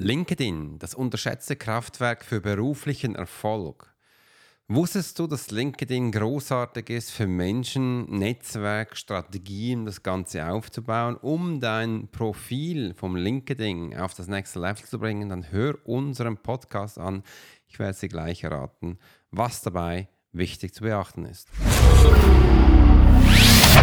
LinkedIn, 0.00 0.78
das 0.78 0.94
unterschätzte 0.94 1.56
Kraftwerk 1.56 2.24
für 2.24 2.40
beruflichen 2.40 3.16
Erfolg. 3.16 3.92
Wusstest 4.68 5.18
du, 5.18 5.26
dass 5.26 5.50
LinkedIn 5.50 6.12
großartig 6.12 6.88
ist 6.90 7.10
für 7.10 7.26
Menschen, 7.26 8.04
Netzwerk, 8.08 8.96
Strategien, 8.96 9.86
das 9.86 10.04
Ganze 10.04 10.46
aufzubauen, 10.46 11.16
um 11.16 11.58
dein 11.58 12.06
Profil 12.12 12.94
vom 12.94 13.16
LinkedIn 13.16 13.96
auf 13.96 14.14
das 14.14 14.28
nächste 14.28 14.60
Level 14.60 14.84
zu 14.84 15.00
bringen? 15.00 15.30
Dann 15.30 15.50
hör 15.50 15.76
unseren 15.84 16.36
Podcast 16.36 16.98
an. 16.98 17.24
Ich 17.66 17.80
werde 17.80 17.98
dir 17.98 18.08
gleich 18.08 18.44
erraten, 18.44 19.00
was 19.32 19.62
dabei 19.62 20.06
wichtig 20.30 20.74
zu 20.74 20.84
beachten 20.84 21.24
ist. 21.24 21.48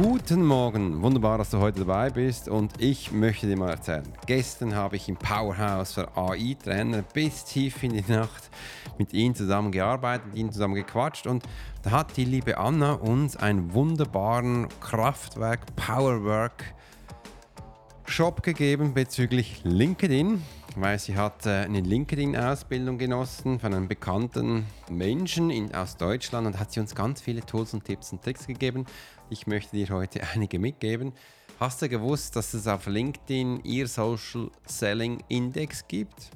Guten 0.00 0.44
Morgen, 0.44 1.02
wunderbar, 1.02 1.38
dass 1.38 1.50
du 1.50 1.58
heute 1.58 1.80
dabei 1.80 2.08
bist. 2.08 2.48
Und 2.48 2.80
ich 2.80 3.10
möchte 3.10 3.48
dir 3.48 3.56
mal 3.56 3.70
erzählen. 3.70 4.04
Gestern 4.26 4.76
habe 4.76 4.94
ich 4.94 5.08
im 5.08 5.16
Powerhouse 5.16 5.94
für 5.94 6.16
AI-Trainer 6.16 7.02
bis 7.02 7.44
tief 7.44 7.82
in 7.82 7.94
die 7.94 8.04
Nacht 8.06 8.48
mit 8.96 9.12
ihnen 9.12 9.34
zusammen 9.34 9.72
gearbeitet, 9.72 10.36
ihnen 10.36 10.52
zusammen 10.52 10.76
gequatscht 10.76 11.26
und 11.26 11.42
da 11.82 11.90
hat 11.90 12.16
die 12.16 12.24
liebe 12.24 12.58
Anna 12.58 12.92
uns 12.92 13.36
einen 13.36 13.74
wunderbaren 13.74 14.68
Kraftwerk 14.80 15.66
Powerwork 15.74 16.62
Shop 18.06 18.44
gegeben 18.44 18.94
bezüglich 18.94 19.62
LinkedIn, 19.64 20.44
weil 20.76 20.98
sie 20.98 21.16
hat 21.16 21.46
äh, 21.46 21.64
eine 21.64 21.80
LinkedIn-Ausbildung 21.80 22.98
genossen 22.98 23.58
von 23.60 23.74
einem 23.74 23.88
bekannten 23.88 24.66
Menschen 24.90 25.50
in, 25.50 25.74
aus 25.74 25.96
Deutschland 25.96 26.46
und 26.46 26.58
hat 26.58 26.72
sie 26.72 26.80
uns 26.80 26.94
ganz 26.94 27.20
viele 27.20 27.44
Tools 27.44 27.74
und 27.74 27.84
Tipps 27.84 28.12
und 28.12 28.22
Tricks 28.22 28.46
gegeben. 28.46 28.86
Ich 29.30 29.46
möchte 29.46 29.76
dir 29.76 29.88
heute 29.90 30.20
einige 30.34 30.58
mitgeben. 30.58 31.12
Hast 31.60 31.82
du 31.82 31.88
gewusst, 31.88 32.36
dass 32.36 32.54
es 32.54 32.66
auf 32.66 32.86
LinkedIn 32.86 33.60
ihr 33.64 33.88
Social 33.88 34.50
Selling 34.66 35.22
Index 35.28 35.88
gibt? 35.88 36.30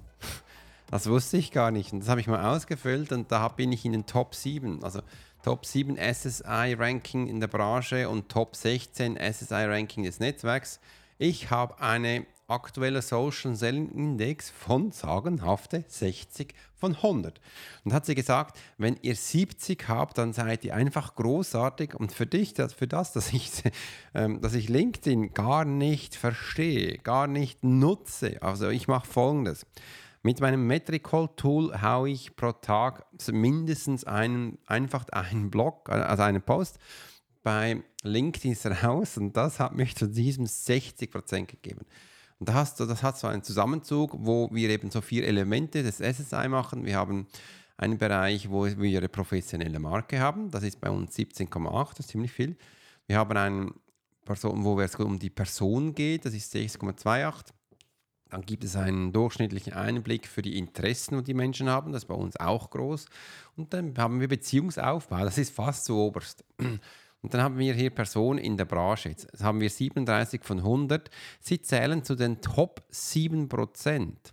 Das 0.91 1.08
wusste 1.08 1.36
ich 1.36 1.52
gar 1.52 1.70
nicht. 1.70 1.92
Und 1.92 2.00
das 2.00 2.08
habe 2.08 2.20
ich 2.20 2.27
mal 2.27 2.44
ausgefüllt 2.55 3.12
und 3.12 3.33
da 3.33 3.48
bin 3.48 3.72
ich 3.72 3.84
in 3.84 3.92
den 3.92 4.05
Top 4.05 4.34
7. 4.34 4.83
Also 4.83 5.00
Top 5.42 5.64
7 5.64 5.96
SSI 5.96 6.74
Ranking 6.78 7.28
in 7.28 7.41
der 7.41 7.46
Branche 7.48 8.08
und 8.08 8.28
Top 8.28 8.55
16 8.55 9.17
SSI 9.17 9.64
Ranking 9.64 10.05
des 10.05 10.20
Netzwerks. 10.20 10.80
Ich 11.19 11.50
habe 11.50 11.80
eine 11.80 12.27
aktuelle 12.53 13.03
Social 13.03 13.55
Selling 13.56 13.91
Index 13.91 14.50
von 14.50 14.92
sagenhafte 14.92 15.84
60 15.89 16.55
von 16.74 16.95
100. 16.95 17.40
Und 17.85 17.92
hat 17.92 18.07
sie 18.07 18.14
gesagt, 18.14 18.58
wenn 18.79 18.96
ihr 19.02 19.17
70 19.17 19.89
habt, 19.89 20.18
dann 20.18 20.33
seid 20.33 20.64
ihr 20.64 20.74
einfach 20.74 21.14
großartig. 21.14 21.95
Und 21.95 22.13
für 22.13 22.27
dich, 22.27 22.55
für 22.77 22.86
das, 22.86 23.13
dass 23.13 23.33
ich, 23.33 23.51
ähm, 24.14 24.40
dass 24.40 24.55
ich 24.55 24.68
LinkedIn 24.68 25.35
gar 25.35 25.64
nicht 25.64 26.14
verstehe, 26.14 26.98
gar 26.98 27.27
nicht 27.27 27.64
nutze, 27.64 28.42
also 28.42 28.69
ich 28.69 28.89
mache 28.89 29.07
folgendes. 29.07 29.67
Mit 30.24 30.40
meinem 30.40 30.69
Metricol-Tool 30.69 31.83
haue 31.83 32.11
ich 32.11 32.36
pro 32.36 32.52
Tag 32.52 33.07
mindestens 33.33 34.05
einen, 34.05 34.58
einfach 34.67 35.08
einen 35.08 35.51
Blog, 35.51 35.89
also 35.89 36.23
einen 36.23 36.42
Post 36.42 36.79
bei 37.42 37.83
LinkedIn 38.02 38.57
raus 38.84 39.17
und 39.17 39.36
das 39.36 39.58
hat 39.58 39.74
mich 39.74 39.96
zu 39.96 40.08
diesem 40.08 40.45
60% 40.45 41.46
gegeben. 41.46 41.84
Und 42.42 42.48
da 42.48 42.55
hast 42.55 42.80
du, 42.80 42.86
das 42.86 43.05
hat 43.05 43.17
so 43.17 43.29
einen 43.29 43.45
Zusammenzug, 43.45 44.17
wo 44.19 44.48
wir 44.51 44.69
eben 44.70 44.91
so 44.91 45.01
vier 45.01 45.25
Elemente 45.29 45.85
des 45.85 45.98
SSI 45.98 46.48
machen. 46.48 46.85
Wir 46.85 46.97
haben 46.97 47.29
einen 47.77 47.98
Bereich, 47.98 48.51
wo 48.51 48.67
wir 48.67 48.98
eine 48.98 49.08
professionelle 49.08 49.79
Marke 49.79 50.19
haben. 50.19 50.51
Das 50.51 50.64
ist 50.64 50.81
bei 50.81 50.91
uns 50.91 51.17
17,8, 51.17 51.91
das 51.91 52.01
ist 52.01 52.08
ziemlich 52.08 52.33
viel. 52.33 52.57
Wir 53.07 53.19
haben 53.19 53.36
einen 53.36 53.75
Person, 54.25 54.64
wo 54.64 54.81
es 54.81 54.97
um 54.97 55.20
die 55.20 55.31
Person 55.31 55.95
geht, 55.95 56.25
das 56.25 56.35
ist 56.35 56.52
6,28. 56.52 57.52
Dann 58.31 58.42
gibt 58.42 58.64
es 58.64 58.75
einen 58.75 59.13
durchschnittlichen 59.13 59.75
Einblick 59.75 60.27
für 60.27 60.42
die 60.42 60.58
Interessen, 60.58 61.19
die 61.19 61.23
die 61.23 61.35
Menschen 61.35 61.69
haben. 61.69 61.92
Das 61.92 62.02
ist 62.02 62.08
bei 62.08 62.17
uns 62.17 62.36
auch 62.39 62.70
groß. 62.70 63.07
Und 63.55 63.73
dann 63.73 63.97
haben 63.97 64.19
wir 64.19 64.27
Beziehungsaufbau. 64.27 65.20
Das 65.20 65.39
ist 65.39 65.55
fast 65.55 65.85
so 65.85 66.07
oberst. 66.07 66.45
Und 67.22 67.34
dann 67.34 67.40
haben 67.40 67.58
wir 67.58 67.72
hier 67.72 67.90
Personen 67.90 68.38
in 68.38 68.56
der 68.56 68.64
Branche. 68.64 69.08
Jetzt 69.08 69.42
haben 69.42 69.60
wir 69.60 69.70
37 69.70 70.42
von 70.44 70.58
100. 70.58 71.08
Sie 71.40 71.62
zählen 71.62 72.02
zu 72.02 72.16
den 72.16 72.40
Top 72.40 72.83
7 72.90 73.48
Prozent. 73.48 74.33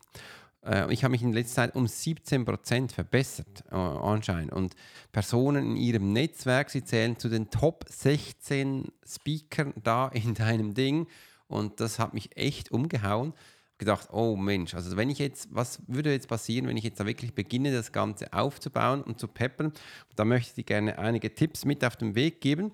Äh, 0.66 0.92
ich 0.92 1.04
habe 1.04 1.12
mich 1.12 1.22
in 1.22 1.32
letzter 1.32 1.56
Zeit 1.56 1.76
um 1.76 1.88
17 1.88 2.46
Prozent 2.46 2.92
verbessert, 2.92 3.64
äh, 3.72 3.76
anscheinend. 3.76 4.54
Und 4.54 4.76
Personen 5.12 5.72
in 5.72 5.78
ihrem 5.78 6.14
Netzwerk, 6.14 6.72
sie 6.72 6.84
zählen 6.84 7.18
zu 7.18 7.30
den 7.30 7.52
Top 7.52 7.86
16 7.88 8.92
Speakern 9.08 9.74
da 9.84 10.08
in 10.08 10.34
deinem 10.34 10.74
Ding. 10.74 11.08
Und 11.48 11.80
das 11.80 12.00
hat 12.00 12.14
mich 12.14 12.36
echt 12.38 12.72
umgehauen 12.72 13.34
gedacht, 13.80 14.10
oh 14.12 14.36
Mensch, 14.36 14.76
also 14.76 14.96
wenn 14.98 15.10
ich 15.10 15.18
jetzt, 15.18 15.48
was 15.52 15.82
würde 15.88 16.12
jetzt 16.12 16.28
passieren, 16.28 16.68
wenn 16.68 16.78
ich 16.78 16.84
jetzt 16.84 17.00
da 17.00 17.06
wirklich 17.06 17.34
beginne, 17.34 17.72
das 17.72 17.92
Ganze 17.92 18.32
aufzubauen 18.34 19.02
und 19.02 19.20
zu 19.20 19.28
peppern? 19.28 19.72
Da 20.16 20.26
möchte 20.26 20.50
ich 20.50 20.56
dir 20.56 20.64
gerne 20.66 21.00
einige 21.00 21.34
Tipps 21.34 21.66
mit 21.66 21.84
auf 21.84 21.96
den 21.96 22.14
Weg 22.14 22.42
geben. 22.42 22.72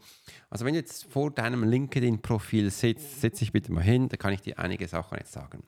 Also 0.49 0.65
wenn 0.65 0.73
du 0.73 0.79
jetzt 0.79 1.05
vor 1.05 1.31
deinem 1.31 1.63
LinkedIn-Profil 1.63 2.71
sitzt, 2.71 3.21
setz 3.21 3.39
dich 3.39 3.53
bitte 3.53 3.71
mal 3.71 3.83
hin, 3.83 4.09
da 4.09 4.17
kann 4.17 4.33
ich 4.33 4.41
dir 4.41 4.59
einige 4.59 4.87
Sachen 4.87 5.17
jetzt 5.17 5.31
sagen. 5.31 5.63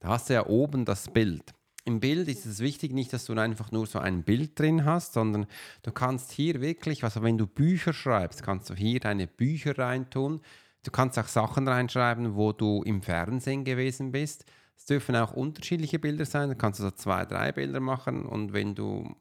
Da 0.00 0.08
hast 0.08 0.30
du 0.30 0.34
ja 0.34 0.46
oben 0.46 0.84
das 0.84 1.08
Bild. 1.08 1.54
Im 1.84 2.00
Bild 2.00 2.28
ist 2.28 2.46
es 2.46 2.60
wichtig 2.60 2.92
nicht, 2.92 3.12
dass 3.12 3.26
du 3.26 3.34
einfach 3.34 3.72
nur 3.72 3.86
so 3.86 3.98
ein 3.98 4.22
Bild 4.22 4.58
drin 4.58 4.84
hast, 4.84 5.12
sondern 5.12 5.46
du 5.82 5.92
kannst 5.92 6.32
hier 6.32 6.60
wirklich, 6.60 7.04
also 7.04 7.22
wenn 7.22 7.38
du 7.38 7.46
Bücher 7.46 7.92
schreibst, 7.92 8.42
kannst 8.42 8.70
du 8.70 8.74
hier 8.74 9.00
deine 9.00 9.26
Bücher 9.26 9.76
reintun. 9.78 10.40
Du 10.82 10.90
kannst 10.90 11.18
auch 11.18 11.28
Sachen 11.28 11.66
reinschreiben, 11.66 12.34
wo 12.34 12.52
du 12.52 12.82
im 12.82 13.02
Fernsehen 13.02 13.64
gewesen 13.64 14.12
bist. 14.12 14.44
Es 14.78 14.86
dürfen 14.86 15.16
auch 15.16 15.32
unterschiedliche 15.32 15.98
Bilder 15.98 16.24
sein. 16.24 16.48
Da 16.48 16.54
kannst 16.54 16.80
du 16.80 16.94
zwei, 16.94 17.26
drei 17.26 17.52
Bilder 17.52 17.80
machen 17.80 18.24
und 18.24 18.52
wenn 18.52 18.74
du 18.74 19.14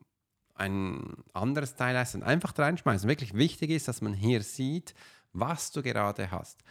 ein 0.53 1.15
anderes 1.33 1.75
Teil 1.75 1.97
hast, 1.97 2.13
dann 2.13 2.23
einfach 2.23 2.57
reinschmeißen. 2.57 3.09
Wirklich 3.09 3.33
wichtig 3.33 3.71
ist, 3.71 3.87
dass 3.87 4.01
man 4.01 4.13
hier 4.13 4.41
sieht, 4.43 4.93
was 5.33 5.71
du 5.71 5.83
gerade 5.83 6.31
hast. 6.31 6.63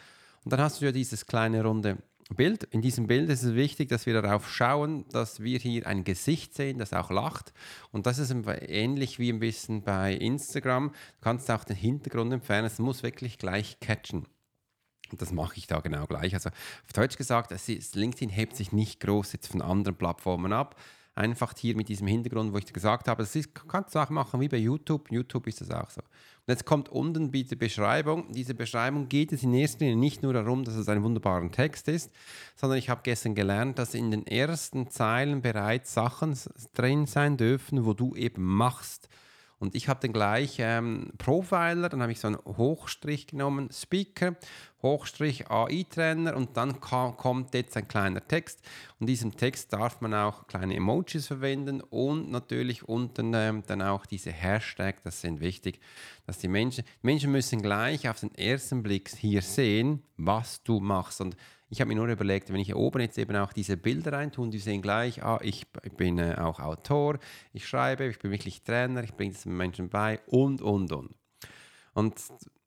Und 0.45 0.53
dann 0.53 0.61
hast 0.61 0.81
du 0.81 0.87
ja 0.87 0.93
dieses 0.93 1.27
kleine 1.27 1.63
runde 1.63 1.99
Bild. 2.35 2.65
In 2.65 2.83
diesem 2.83 3.07
Bild 3.07 3.29
ist 3.31 3.45
es 3.45 3.55
wichtig, 3.55 3.89
dass 3.89 4.07
wir 4.07 4.21
darauf 4.21 4.51
schauen, 4.51 5.05
dass 5.11 5.41
wir 5.41 5.59
hier 5.59 5.87
ein 5.87 6.03
Gesicht 6.03 6.55
sehen, 6.55 6.79
das 6.79 6.93
auch 6.93 7.11
lacht. 7.11 7.53
Und 7.93 8.07
das 8.07 8.19
ist 8.19 8.35
ähnlich 8.47 9.19
wie 9.19 9.33
ein 9.33 9.39
bisschen 9.39 9.83
bei 9.83 10.15
Instagram. 10.15 10.89
Du 10.91 11.21
kannst 11.21 11.51
auch 11.51 11.65
den 11.65 11.77
Hintergrund 11.77 12.33
entfernen. 12.33 12.67
Es 12.67 12.79
muss 12.79 13.03
wirklich 13.05 13.39
gleich 13.39 13.79
catchen. 13.81 14.27
Und 15.11 15.23
das 15.23 15.33
mache 15.33 15.57
ich 15.57 15.67
da 15.67 15.81
genau 15.81 16.07
gleich. 16.07 16.35
Also 16.35 16.51
auf 16.51 16.93
Deutsch 16.95 17.17
gesagt, 17.17 17.53
ist, 17.53 17.95
LinkedIn 17.95 18.31
hebt 18.31 18.57
sich 18.57 18.73
nicht 18.73 19.01
groß 19.01 19.33
jetzt 19.33 19.49
von 19.49 19.63
anderen 19.63 19.97
Plattformen 19.97 20.53
ab. 20.53 20.77
Einfach 21.15 21.55
hier 21.57 21.75
mit 21.75 21.89
diesem 21.89 22.07
Hintergrund, 22.07 22.53
wo 22.53 22.59
ich 22.59 22.71
gesagt 22.71 23.09
habe, 23.09 23.23
das 23.23 23.35
ist, 23.35 23.51
kannst 23.69 23.95
du 23.95 23.99
auch 23.99 24.11
machen 24.11 24.39
wie 24.41 24.49
bei 24.49 24.59
YouTube. 24.59 25.11
YouTube 25.11 25.47
ist 25.47 25.63
das 25.63 25.71
auch 25.71 25.89
so. 25.89 26.03
Und 26.03 26.53
jetzt 26.53 26.67
kommt 26.67 26.91
unten 26.91 27.33
die 27.33 27.45
Beschreibung. 27.45 28.31
Diese 28.33 28.55
Beschreibung 28.55 29.09
geht 29.09 29.33
es 29.33 29.43
in 29.43 29.55
erster 29.55 29.81
Linie 29.81 29.97
nicht 29.97 30.23
nur 30.23 30.35
darum, 30.35 30.63
dass 30.63 30.75
es 30.75 30.89
ein 30.89 31.03
wunderbarer 31.03 31.51
Text 31.51 31.89
ist, 31.89 32.13
sondern 32.55 32.79
ich 32.79 32.91
habe 32.91 33.01
gestern 33.03 33.35
gelernt, 33.35 33.79
dass 33.79 33.95
in 33.95 34.11
den 34.11 34.27
ersten 34.27 34.91
Zeilen 34.91 35.41
bereits 35.41 35.95
Sachen 35.95 36.39
drin 36.75 37.07
sein 37.07 37.37
dürfen, 37.37 37.87
wo 37.87 37.95
du 37.95 38.15
eben 38.15 38.45
machst. 38.45 39.09
Und 39.59 39.75
ich 39.75 39.89
habe 39.89 40.01
dann 40.01 40.13
gleich 40.13 40.57
ähm, 40.59 41.13
Profiler, 41.17 41.89
dann 41.89 42.03
habe 42.03 42.13
ich 42.13 42.21
so 42.21 42.29
einen 42.29 42.39
Hochstrich 42.45 43.27
genommen, 43.27 43.71
Speaker, 43.73 44.37
Hochstrich 44.83 45.51
AI-Trainer 45.51 46.37
und 46.37 46.57
dann 46.59 46.81
kommt 46.81 47.55
jetzt 47.55 47.77
ein 47.77 47.89
kleiner 47.89 48.27
Text. 48.27 48.61
Und 49.01 49.07
diesem 49.07 49.35
Text 49.37 49.73
darf 49.73 50.03
man 50.03 50.13
auch 50.13 50.47
kleine 50.47 50.77
Emojis 50.77 51.27
verwenden 51.27 51.81
und 51.81 52.31
natürlich 52.31 52.87
unten 52.87 53.33
ähm, 53.35 53.63
dann 53.67 53.81
auch 53.81 54.05
diese 54.05 54.31
Hashtags, 54.31 55.03
das 55.03 55.23
sind 55.23 55.41
wichtig, 55.41 55.81
dass 56.27 56.39
die 56.39 56.49
Menschen, 56.49 56.85
die 57.03 57.07
Menschen 57.07 57.33
müssen 57.33 57.63
gleich 57.63 58.09
auf 58.09 58.21
den 58.21 58.35
ersten 58.35 58.83
Blick 58.83 59.09
hier 59.09 59.41
sehen, 59.41 60.03
was 60.19 60.63
du 60.63 60.81
machst. 60.81 61.23
Und 61.23 61.35
ich 61.69 61.81
habe 61.81 61.89
mir 61.89 61.97
nur 61.97 62.07
überlegt, 62.07 62.53
wenn 62.53 62.61
ich 62.61 62.67
hier 62.67 62.77
oben 62.77 63.01
jetzt 63.01 63.19
eben 63.19 63.37
auch 63.37 63.53
diese 63.53 63.77
Bilder 63.77 64.13
reintun, 64.13 64.51
die 64.51 64.59
sehen 64.59 64.83
gleich, 64.83 65.23
ah, 65.23 65.41
ich 65.43 65.67
bin 65.97 66.19
äh, 66.19 66.37
auch 66.39 66.61
Autor, 66.61 67.19
ich 67.53 67.67
schreibe, 67.67 68.07
ich 68.07 68.19
bin 68.19 68.31
wirklich 68.31 68.63
Trainer, 68.63 69.03
ich 69.03 69.15
bringe 69.15 69.33
das 69.33 69.47
Menschen 69.47 69.89
bei 69.89 70.21
und, 70.27 70.63
und, 70.63 70.93
und. 70.93 71.15
Und 71.95 72.15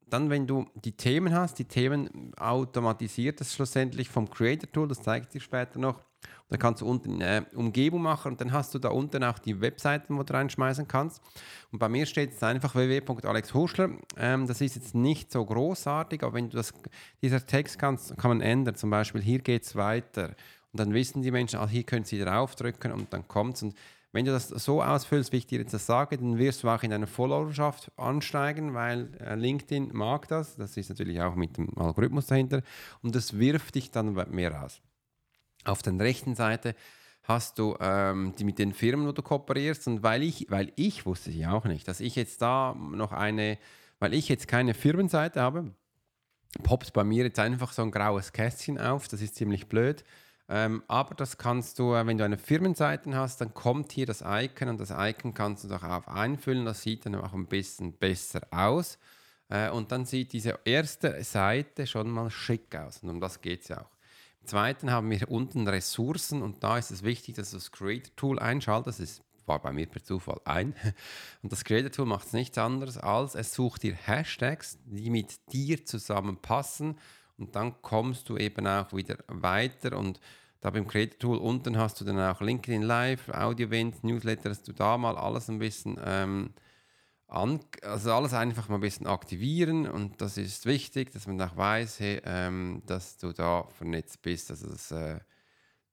dann, 0.09 0.29
wenn 0.29 0.47
du 0.47 0.65
die 0.75 0.91
Themen 0.91 1.33
hast, 1.33 1.59
die 1.59 1.65
Themen 1.65 2.33
automatisiert 2.35 3.39
das 3.39 3.53
schlussendlich 3.53 4.09
vom 4.09 4.29
Creator 4.29 4.69
Tool, 4.71 4.87
das 4.87 5.01
zeige 5.01 5.25
ich 5.25 5.29
dir 5.29 5.41
später 5.41 5.79
noch. 5.79 6.03
Da 6.49 6.57
kannst 6.57 6.81
du 6.81 6.87
unten 6.87 7.21
eine 7.21 7.45
Umgebung 7.53 8.01
machen 8.01 8.31
und 8.31 8.41
dann 8.41 8.51
hast 8.51 8.73
du 8.73 8.79
da 8.79 8.89
unten 8.89 9.23
auch 9.23 9.37
die 9.37 9.61
Webseiten, 9.61 10.17
wo 10.17 10.23
du 10.23 10.33
reinschmeißen 10.33 10.87
kannst. 10.87 11.21
Und 11.71 11.77
bei 11.77 11.87
mir 11.87 12.07
steht 12.07 12.31
jetzt 12.31 12.43
einfach 12.43 12.73
www.alexhuschler. 12.73 13.91
Ähm, 14.17 14.47
das 14.47 14.59
ist 14.59 14.75
jetzt 14.75 14.95
nicht 14.95 15.31
so 15.31 15.45
großartig, 15.45 16.23
aber 16.23 16.33
wenn 16.33 16.49
du 16.49 16.57
das, 16.57 16.73
dieser 17.21 17.45
Text 17.45 17.77
kannst, 17.77 18.17
kann 18.17 18.29
man 18.29 18.41
ändern. 18.41 18.75
Zum 18.75 18.89
Beispiel 18.89 19.21
hier 19.21 19.39
geht 19.39 19.63
es 19.63 19.75
weiter. 19.75 20.35
Und 20.71 20.79
dann 20.79 20.93
wissen 20.93 21.21
die 21.21 21.31
Menschen, 21.31 21.59
ah, 21.59 21.67
hier 21.67 21.83
können 21.83 22.05
sie 22.05 22.19
draufdrücken 22.19 22.91
und 22.91 23.13
dann 23.13 23.27
kommt 23.27 23.57
es. 23.57 23.63
Und 23.63 23.75
wenn 24.11 24.25
du 24.25 24.31
das 24.31 24.47
so 24.49 24.81
ausfüllst, 24.81 25.31
wie 25.31 25.37
ich 25.37 25.45
dir 25.45 25.59
jetzt 25.59 25.73
das 25.73 25.85
sage, 25.85 26.17
dann 26.17 26.39
wirst 26.39 26.63
du 26.63 26.69
auch 26.69 26.81
in 26.81 26.89
deiner 26.89 27.05
Followerschaft 27.05 27.91
ansteigen, 27.95 28.73
weil 28.73 29.11
äh, 29.19 29.35
LinkedIn 29.35 29.91
mag 29.93 30.27
das. 30.27 30.55
Das 30.55 30.75
ist 30.77 30.89
natürlich 30.89 31.21
auch 31.21 31.35
mit 31.35 31.57
dem 31.57 31.77
Algorithmus 31.77 32.25
dahinter. 32.25 32.63
Und 33.03 33.15
das 33.15 33.37
wirft 33.37 33.75
dich 33.75 33.91
dann 33.91 34.13
mehr 34.31 34.51
raus. 34.51 34.81
Auf 35.65 35.81
der 35.81 35.97
rechten 35.99 36.35
Seite 36.35 36.75
hast 37.23 37.59
du 37.59 37.77
ähm, 37.79 38.33
die 38.37 38.43
mit 38.43 38.59
den 38.59 38.73
Firmen, 38.73 39.07
wo 39.07 39.11
du 39.11 39.21
kooperierst. 39.21 39.87
Und 39.87 40.03
weil 40.03 40.23
ich, 40.23 40.47
weil 40.49 40.71
ich 40.75 41.05
wusste 41.05 41.29
ich 41.29 41.45
auch 41.47 41.65
nicht, 41.65 41.87
dass 41.87 41.99
ich 41.99 42.15
jetzt 42.15 42.41
da 42.41 42.75
noch 42.75 43.11
eine, 43.11 43.57
weil 43.99 44.13
ich 44.13 44.29
jetzt 44.29 44.47
keine 44.47 44.73
Firmenseite 44.73 45.41
habe, 45.41 45.71
poppt 46.63 46.93
bei 46.93 47.03
mir 47.03 47.25
jetzt 47.25 47.39
einfach 47.39 47.71
so 47.71 47.83
ein 47.83 47.91
graues 47.91 48.33
Kästchen 48.33 48.79
auf. 48.79 49.07
Das 49.07 49.21
ist 49.21 49.35
ziemlich 49.35 49.67
blöd. 49.67 50.03
Ähm, 50.51 50.81
aber 50.87 51.13
das 51.13 51.37
kannst 51.37 51.77
du, 51.77 51.93
äh, 51.93 52.07
wenn 52.07 52.17
du 52.17 52.25
eine 52.25 52.39
Firmenseite 52.39 53.15
hast, 53.15 53.39
dann 53.39 53.53
kommt 53.53 53.91
hier 53.91 54.07
das 54.07 54.23
Icon 54.25 54.69
und 54.69 54.79
das 54.79 54.91
Icon 54.91 55.35
kannst 55.35 55.63
du 55.63 55.67
darauf 55.67 56.07
einfüllen. 56.07 56.65
Das 56.65 56.81
sieht 56.81 57.05
dann 57.05 57.13
auch 57.15 57.33
ein 57.33 57.45
bisschen 57.45 57.93
besser 57.93 58.41
aus. 58.49 58.97
Äh, 59.49 59.69
und 59.69 59.91
dann 59.91 60.05
sieht 60.05 60.33
diese 60.33 60.59
erste 60.65 61.23
Seite 61.23 61.85
schon 61.85 62.09
mal 62.09 62.31
schick 62.31 62.75
aus. 62.75 63.03
Und 63.03 63.09
um 63.09 63.19
das 63.19 63.41
geht 63.41 63.61
es 63.61 63.67
ja 63.67 63.81
auch. 63.81 63.98
Zweiten 64.49 64.91
haben 64.91 65.09
wir 65.11 65.29
unten 65.29 65.67
Ressourcen 65.67 66.41
und 66.41 66.63
da 66.63 66.77
ist 66.77 66.91
es 66.91 67.03
wichtig, 67.03 67.35
dass 67.35 67.51
du 67.51 67.57
das 67.57 67.71
Creator 67.71 68.15
Tool 68.15 68.39
einschaltest. 68.39 68.99
Das 68.99 69.21
war 69.45 69.61
bei 69.61 69.71
mir 69.71 69.85
per 69.85 70.03
Zufall 70.03 70.41
ein. 70.45 70.73
Und 71.43 71.51
das 71.51 71.63
Creator 71.63 71.91
Tool 71.91 72.05
macht 72.05 72.33
nichts 72.33 72.57
anderes, 72.57 72.97
als 72.97 73.35
es 73.35 73.53
sucht 73.53 73.83
dir 73.83 73.95
Hashtags, 73.95 74.77
die 74.85 75.09
mit 75.09 75.51
dir 75.51 75.85
zusammenpassen 75.85 76.97
und 77.37 77.55
dann 77.55 77.81
kommst 77.81 78.29
du 78.29 78.37
eben 78.37 78.67
auch 78.67 78.91
wieder 78.93 79.17
weiter 79.27 79.97
und 79.97 80.19
da 80.61 80.71
beim 80.71 80.87
Creator 80.87 81.19
Tool 81.19 81.37
unten 81.37 81.77
hast 81.77 82.01
du 82.01 82.05
dann 82.05 82.19
auch 82.19 82.41
LinkedIn 82.41 82.81
Live, 82.81 83.29
Audio 83.29 83.67
Events, 83.67 84.03
Newsletter, 84.03 84.49
dass 84.49 84.61
du 84.61 84.73
da 84.73 84.97
mal 84.97 85.17
alles 85.17 85.49
ein 85.49 85.59
bisschen 85.59 85.97
ähm, 86.03 86.53
an, 87.29 87.59
also 87.83 88.13
alles 88.13 88.33
einfach 88.33 88.69
mal 88.69 88.75
ein 88.75 88.81
bisschen 88.81 89.07
aktivieren 89.07 89.87
und 89.87 90.21
das 90.21 90.37
ist 90.37 90.65
wichtig, 90.65 91.11
dass 91.11 91.27
man 91.27 91.39
auch 91.41 91.55
weiß, 91.55 91.99
hey, 91.99 92.21
ähm, 92.25 92.81
dass 92.85 93.17
du 93.17 93.31
da 93.33 93.67
vernetzt 93.77 94.21
bist. 94.21 94.49
Also 94.49 94.69
das 94.69 94.91
äh, 94.91 95.19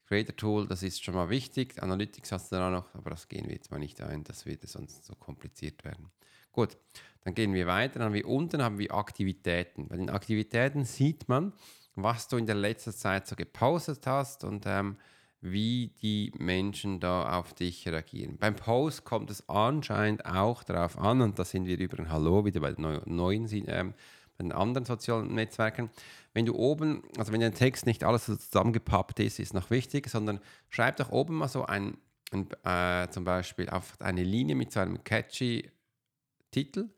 Creator 0.06 0.37
Tool, 0.37 0.67
das 0.67 0.83
ist 0.83 1.05
schon 1.05 1.15
mal 1.15 1.29
wichtig. 1.29 1.83
Analytics 1.83 2.33
hast 2.33 2.53
du 2.53 2.56
da 2.56 2.71
noch, 2.71 2.94
aber 2.94 3.11
das 3.11 3.29
gehen 3.29 3.47
wir 3.47 3.55
jetzt 3.55 3.71
mal 3.71 3.79
nicht 3.79 4.00
ein, 4.00 4.25
das 4.25 4.47
würde 4.47 4.67
sonst 4.67 5.05
so 5.05 5.15
kompliziert 5.15 5.85
werden. 5.85 6.11
Gut, 6.53 6.79
dann 7.23 7.35
gehen 7.35 7.53
wir 7.53 7.67
weiter. 7.67 7.99
Dann 7.99 8.06
haben 8.06 8.15
wir 8.15 8.27
unten 8.27 8.62
haben 8.62 8.79
wir 8.79 8.94
Aktivitäten. 8.94 9.88
Bei 9.88 9.97
den 9.97 10.09
Aktivitäten 10.09 10.85
sieht 10.85 11.29
man, 11.29 11.53
was 11.97 12.29
du 12.29 12.37
in 12.37 12.47
der 12.47 12.55
letzten 12.55 12.93
Zeit 12.93 13.27
so 13.27 13.37
gepostet 13.37 14.06
hast 14.06 14.44
und 14.44 14.65
ähm, 14.67 14.97
wie 15.41 15.88
die 16.03 16.33
Menschen 16.38 17.00
da 17.00 17.38
auf 17.38 17.55
dich 17.55 17.87
reagieren. 17.87 18.38
Beim 18.38 18.56
Post 18.56 19.05
kommt 19.05 19.31
es 19.31 19.49
anscheinend 19.49 20.25
auch 20.27 20.62
darauf 20.65 20.99
an, 20.99 21.21
und 21.21 21.38
da 21.38 21.44
sind 21.44 21.67
wir 21.67 21.79
über 21.79 21.99
ein 21.99 22.11
Hallo 22.11 22.44
wieder 22.44 22.61
bei 22.61 22.73
den 22.73 23.00
neuen, 23.05 23.49
ähm, 23.69 23.94
bei 24.37 24.43
den 24.44 24.53
anderen 24.53 24.85
sozialen 24.85 25.35
Netzwerken. 25.35 25.91
Wenn 26.33 26.47
du 26.47 26.55
oben, 26.55 27.03
also 27.19 27.33
wenn 27.33 27.41
dein 27.41 27.55
Text 27.55 27.87
nicht 27.87 28.05
alles 28.05 28.27
so 28.27 28.37
zusammengepappt 28.37 29.21
ist, 29.21 29.38
ist 29.38 29.55
noch 29.55 29.71
wichtig, 29.71 30.09
sondern 30.09 30.41
schreib 30.69 30.97
doch 30.97 31.11
oben 31.11 31.37
mal 31.37 31.49
so 31.49 31.65
ein, 31.65 31.97
ein 32.33 32.49
äh, 32.65 33.09
zum 33.11 33.25
Beispiel 33.25 33.69
auf 33.69 33.94
eine 34.00 34.25
Linie 34.25 34.55
mit 34.55 34.73
so 34.73 34.81
einem 34.81 35.05
catchy 35.05 35.71
Titel. 36.50 36.88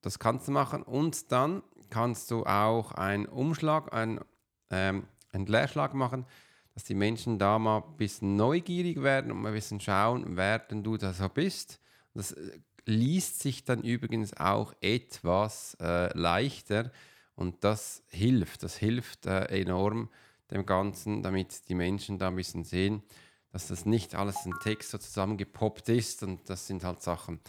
Das 0.00 0.18
kannst 0.18 0.48
du 0.48 0.52
machen 0.52 0.82
und 0.82 1.32
dann 1.32 1.62
kannst 1.90 2.30
du 2.30 2.44
auch 2.44 2.92
einen 2.92 3.26
Umschlag, 3.26 3.92
einen, 3.92 4.20
ähm, 4.70 5.06
einen 5.32 5.46
Leerschlag 5.46 5.94
machen 5.94 6.26
dass 6.74 6.84
die 6.84 6.94
Menschen 6.94 7.38
da 7.38 7.58
mal 7.58 7.78
ein 7.78 7.96
bisschen 7.96 8.36
neugierig 8.36 9.02
werden 9.02 9.30
und 9.30 9.40
mal 9.40 9.48
ein 9.48 9.54
bisschen 9.54 9.80
schauen, 9.80 10.36
wer 10.36 10.58
denn 10.58 10.82
du 10.82 10.96
da 10.96 11.12
so 11.12 11.28
bist. 11.28 11.80
Das 12.14 12.32
äh, 12.32 12.58
liest 12.86 13.40
sich 13.40 13.64
dann 13.64 13.82
übrigens 13.82 14.36
auch 14.36 14.74
etwas 14.80 15.76
äh, 15.80 16.16
leichter 16.18 16.90
und 17.36 17.64
das 17.64 18.02
hilft. 18.08 18.62
Das 18.62 18.76
hilft 18.76 19.26
äh, 19.26 19.46
enorm 19.46 20.10
dem 20.50 20.66
Ganzen, 20.66 21.22
damit 21.22 21.68
die 21.68 21.74
Menschen 21.74 22.18
da 22.18 22.28
ein 22.28 22.36
bisschen 22.36 22.64
sehen, 22.64 23.02
dass 23.50 23.68
das 23.68 23.86
nicht 23.86 24.14
alles 24.14 24.44
ein 24.44 24.54
Text 24.62 24.90
so 24.90 24.98
zusammengepoppt 24.98 25.88
ist 25.88 26.22
und 26.22 26.48
das 26.50 26.66
sind 26.66 26.84
halt 26.84 27.02
Sachen, 27.02 27.40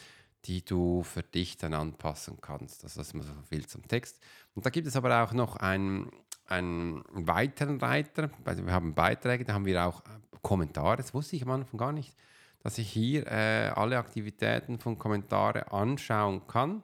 die 0.45 0.63
du 0.63 1.03
für 1.03 1.23
dich 1.23 1.57
dann 1.57 1.73
anpassen 1.73 2.37
kannst. 2.39 2.83
Das 2.83 2.97
ist 2.97 3.13
mal 3.13 3.23
so 3.23 3.33
viel 3.49 3.65
zum 3.65 3.87
Text. 3.87 4.19
Und 4.53 4.65
da 4.65 4.69
gibt 4.69 4.87
es 4.87 4.95
aber 4.95 5.23
auch 5.23 5.33
noch 5.33 5.55
ein, 5.55 6.09
einen 6.47 7.03
weiteren 7.13 7.79
Reiter. 7.79 8.29
Also 8.43 8.65
wir 8.65 8.73
haben 8.73 8.93
Beiträge, 8.93 9.45
da 9.45 9.53
haben 9.53 9.65
wir 9.65 9.85
auch 9.85 10.03
Kommentare. 10.41 10.97
Das 10.97 11.13
wusste 11.13 11.35
ich 11.35 11.43
am 11.43 11.51
Anfang 11.51 11.77
gar 11.77 11.91
nicht, 11.91 12.15
dass 12.59 12.77
ich 12.77 12.89
hier 12.89 13.27
äh, 13.27 13.71
alle 13.75 13.97
Aktivitäten 13.97 14.79
von 14.79 14.97
Kommentaren 14.97 15.63
anschauen 15.63 16.45
kann, 16.47 16.83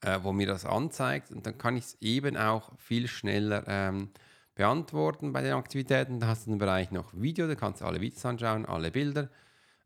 äh, 0.00 0.20
wo 0.22 0.32
mir 0.32 0.46
das 0.46 0.64
anzeigt. 0.64 1.30
Und 1.32 1.46
dann 1.46 1.58
kann 1.58 1.76
ich 1.76 1.84
es 1.84 1.96
eben 2.00 2.36
auch 2.36 2.72
viel 2.78 3.08
schneller 3.08 3.64
ähm, 3.66 4.10
beantworten 4.54 5.32
bei 5.32 5.42
den 5.42 5.54
Aktivitäten. 5.54 6.20
Da 6.20 6.28
hast 6.28 6.46
du 6.46 6.50
den 6.50 6.58
Bereich 6.58 6.90
noch 6.90 7.12
Video, 7.14 7.48
da 7.48 7.54
kannst 7.54 7.80
du 7.80 7.84
alle 7.84 8.00
Videos 8.00 8.24
anschauen, 8.24 8.66
alle 8.66 8.90
Bilder, 8.92 9.28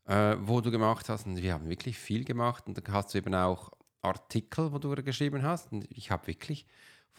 äh, 0.07 0.37
wo 0.41 0.61
du 0.61 0.71
gemacht 0.71 1.09
hast. 1.09 1.27
Und 1.27 1.43
wir 1.43 1.55
haben 1.55 1.69
wirklich 1.69 1.99
viel 1.99 2.25
gemacht. 2.25 2.67
Und 2.67 2.77
dann 2.77 2.95
hast 2.95 3.15
du 3.15 3.19
eben 3.19 3.35
auch 3.35 3.73
Artikel, 4.03 4.73
wo 4.73 4.79
du 4.79 4.95
geschrieben 5.03 5.43
hast. 5.43 5.73
Und 5.73 5.87
ich 5.91 6.11
habe 6.11 6.27
wirklich 6.27 6.67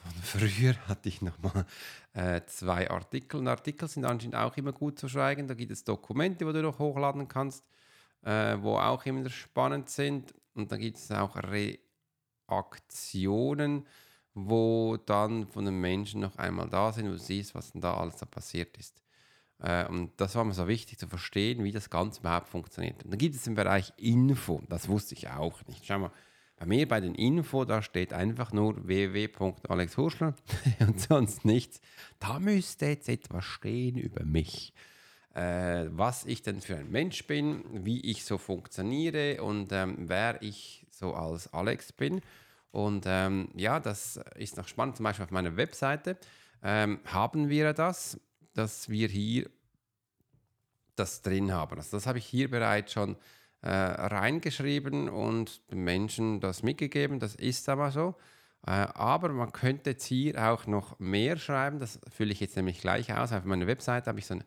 von 0.04 0.14
früher 0.22 0.76
hatte 0.88 1.10
ich 1.10 1.22
nochmal 1.22 1.66
äh, 2.14 2.42
zwei 2.46 2.90
Artikel. 2.90 3.40
Und 3.40 3.48
Artikel 3.48 3.88
sind 3.88 4.06
anscheinend 4.06 4.36
auch 4.36 4.58
immer 4.58 4.72
gut 4.72 5.00
zu 5.00 5.08
schreiben. 5.08 5.48
Da 5.48 5.54
gibt 5.54 5.72
es 5.72 5.84
Dokumente, 5.84 6.46
wo 6.46 6.52
du 6.52 6.62
noch 6.62 6.80
hochladen 6.80 7.28
kannst, 7.28 7.64
äh, 8.24 8.58
wo 8.60 8.78
auch 8.78 9.06
immer 9.06 9.30
spannend 9.30 9.90
sind. 9.90 10.34
Und 10.56 10.72
dann 10.72 10.80
gibt 10.80 10.98
es 10.98 11.12
auch 11.12 11.36
Reaktionen, 12.50 13.86
wo 14.34 14.98
dann 14.98 15.48
von 15.48 15.66
den 15.66 15.80
Menschen 15.80 16.22
noch 16.22 16.38
einmal 16.38 16.70
da 16.70 16.92
sind, 16.92 17.08
wo 17.08 17.12
du 17.12 17.20
siehst, 17.20 17.56
was 17.56 17.72
denn 17.72 17.82
da 17.82 17.96
alles 17.96 18.18
da 18.18 18.26
passiert 18.26 18.78
ist. 18.78 19.02
Äh, 19.60 19.86
und 19.88 20.12
das 20.18 20.36
war 20.36 20.44
mir 20.44 20.54
so 20.54 20.68
wichtig 20.68 20.98
zu 20.98 21.08
verstehen, 21.08 21.64
wie 21.64 21.72
das 21.72 21.90
Ganze 21.90 22.22
überhaupt 22.22 22.48
funktioniert. 22.48 23.04
Und 23.04 23.12
dann 23.12 23.18
gibt 23.18 23.36
es 23.36 23.44
den 23.44 23.56
Bereich 23.56 23.94
Info. 23.98 24.62
Das 24.70 24.88
wusste 24.88 25.16
ich 25.16 25.30
auch 25.30 25.66
nicht. 25.68 25.86
Schau 25.86 26.00
mal 26.00 26.12
bei 26.60 26.66
mir 26.66 26.88
bei 26.88 27.00
den 27.00 27.16
Info, 27.16 27.64
da 27.64 27.82
steht 27.82 28.12
einfach 28.12 28.52
nur 28.52 28.86
www.alexhurschler 28.86 30.36
und 30.82 31.00
sonst 31.00 31.46
nichts. 31.46 31.80
Da 32.20 32.40
müsste 32.40 32.88
jetzt 32.88 33.08
etwas 33.08 33.46
stehen 33.46 33.98
über 33.98 34.26
mich. 34.26 34.74
Äh, 35.34 35.86
was 35.92 36.26
ich 36.26 36.42
denn 36.42 36.60
für 36.60 36.76
ein 36.76 36.92
Mensch 36.92 37.26
bin, 37.28 37.64
wie 37.86 38.02
ich 38.02 38.26
so 38.26 38.38
funktioniere 38.38 39.42
und 39.42 39.72
ähm, 39.72 40.10
wer 40.10 40.42
ich 40.42 40.86
so 40.92 41.14
als 41.14 41.54
Alex 41.54 41.94
bin. 41.94 42.22
Und 42.72 43.06
ähm, 43.08 43.50
ja, 43.56 43.80
das 43.80 44.20
ist 44.36 44.58
noch 44.58 44.68
spannend. 44.68 44.98
Zum 44.98 45.06
Beispiel 45.06 45.24
auf 45.24 45.32
meiner 45.32 45.56
Webseite 45.56 46.18
ähm, 46.62 47.00
haben 47.06 47.48
wir 47.48 47.72
das, 47.72 48.20
dass 48.54 48.90
wir 48.90 49.08
hier 49.08 49.50
das 50.98 51.22
drin 51.22 51.54
haben. 51.54 51.78
Also 51.78 51.96
das 51.96 52.06
habe 52.06 52.18
ich 52.18 52.26
hier 52.26 52.50
bereits 52.50 52.92
schon 52.92 53.16
äh, 53.62 53.70
reingeschrieben 53.70 55.10
und 55.10 55.70
den 55.72 55.84
Menschen 55.84 56.40
das 56.40 56.64
mitgegeben. 56.64 57.20
Das 57.20 57.36
ist 57.36 57.68
aber 57.70 57.92
so. 57.92 58.16
Äh, 58.66 58.88
aber 58.94 59.30
man 59.30 59.52
könnte 59.52 59.92
jetzt 59.92 60.06
hier 60.06 60.52
auch 60.52 60.68
noch 60.68 60.98
mehr 61.00 61.38
schreiben. 61.38 61.80
Das 61.80 62.00
fülle 62.10 62.32
ich 62.32 62.40
jetzt 62.40 62.56
nämlich 62.56 62.82
gleich 62.82 63.14
aus. 63.14 63.32
Auf 63.32 63.46
meiner 63.46 63.68
Webseite 63.68 64.08
habe 64.08 64.20
ich 64.20 64.28
so 64.28 64.36
einen 64.36 64.44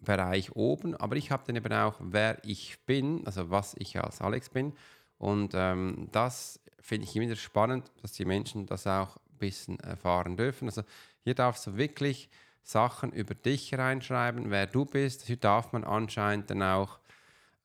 Bereich 0.00 0.54
oben, 0.54 0.94
aber 0.94 1.16
ich 1.16 1.30
habe 1.30 1.44
dann 1.46 1.56
eben 1.56 1.72
auch, 1.72 1.96
wer 2.00 2.38
ich 2.44 2.78
bin, 2.84 3.26
also 3.26 3.50
was 3.50 3.74
ich 3.78 3.98
als 3.98 4.20
Alex 4.20 4.50
bin. 4.50 4.74
Und 5.18 5.52
ähm, 5.54 6.08
das 6.12 6.60
finde 6.78 7.06
ich 7.06 7.16
immer 7.16 7.26
wieder 7.26 7.36
spannend, 7.36 7.90
dass 8.02 8.12
die 8.12 8.24
Menschen 8.24 8.66
das 8.66 8.86
auch 8.86 9.16
ein 9.16 9.38
bisschen 9.38 9.80
erfahren 9.80 10.36
dürfen. 10.36 10.68
Also 10.68 10.82
hier 11.24 11.34
darfst 11.34 11.66
du 11.66 11.76
wirklich 11.76 12.28
Sachen 12.62 13.12
über 13.12 13.34
dich 13.34 13.74
reinschreiben, 13.74 14.50
wer 14.50 14.66
du 14.66 14.84
bist. 14.84 15.22
Hier 15.22 15.36
darf 15.36 15.72
man 15.72 15.84
anscheinend 15.84 16.50
dann 16.50 16.62
auch 16.62 16.98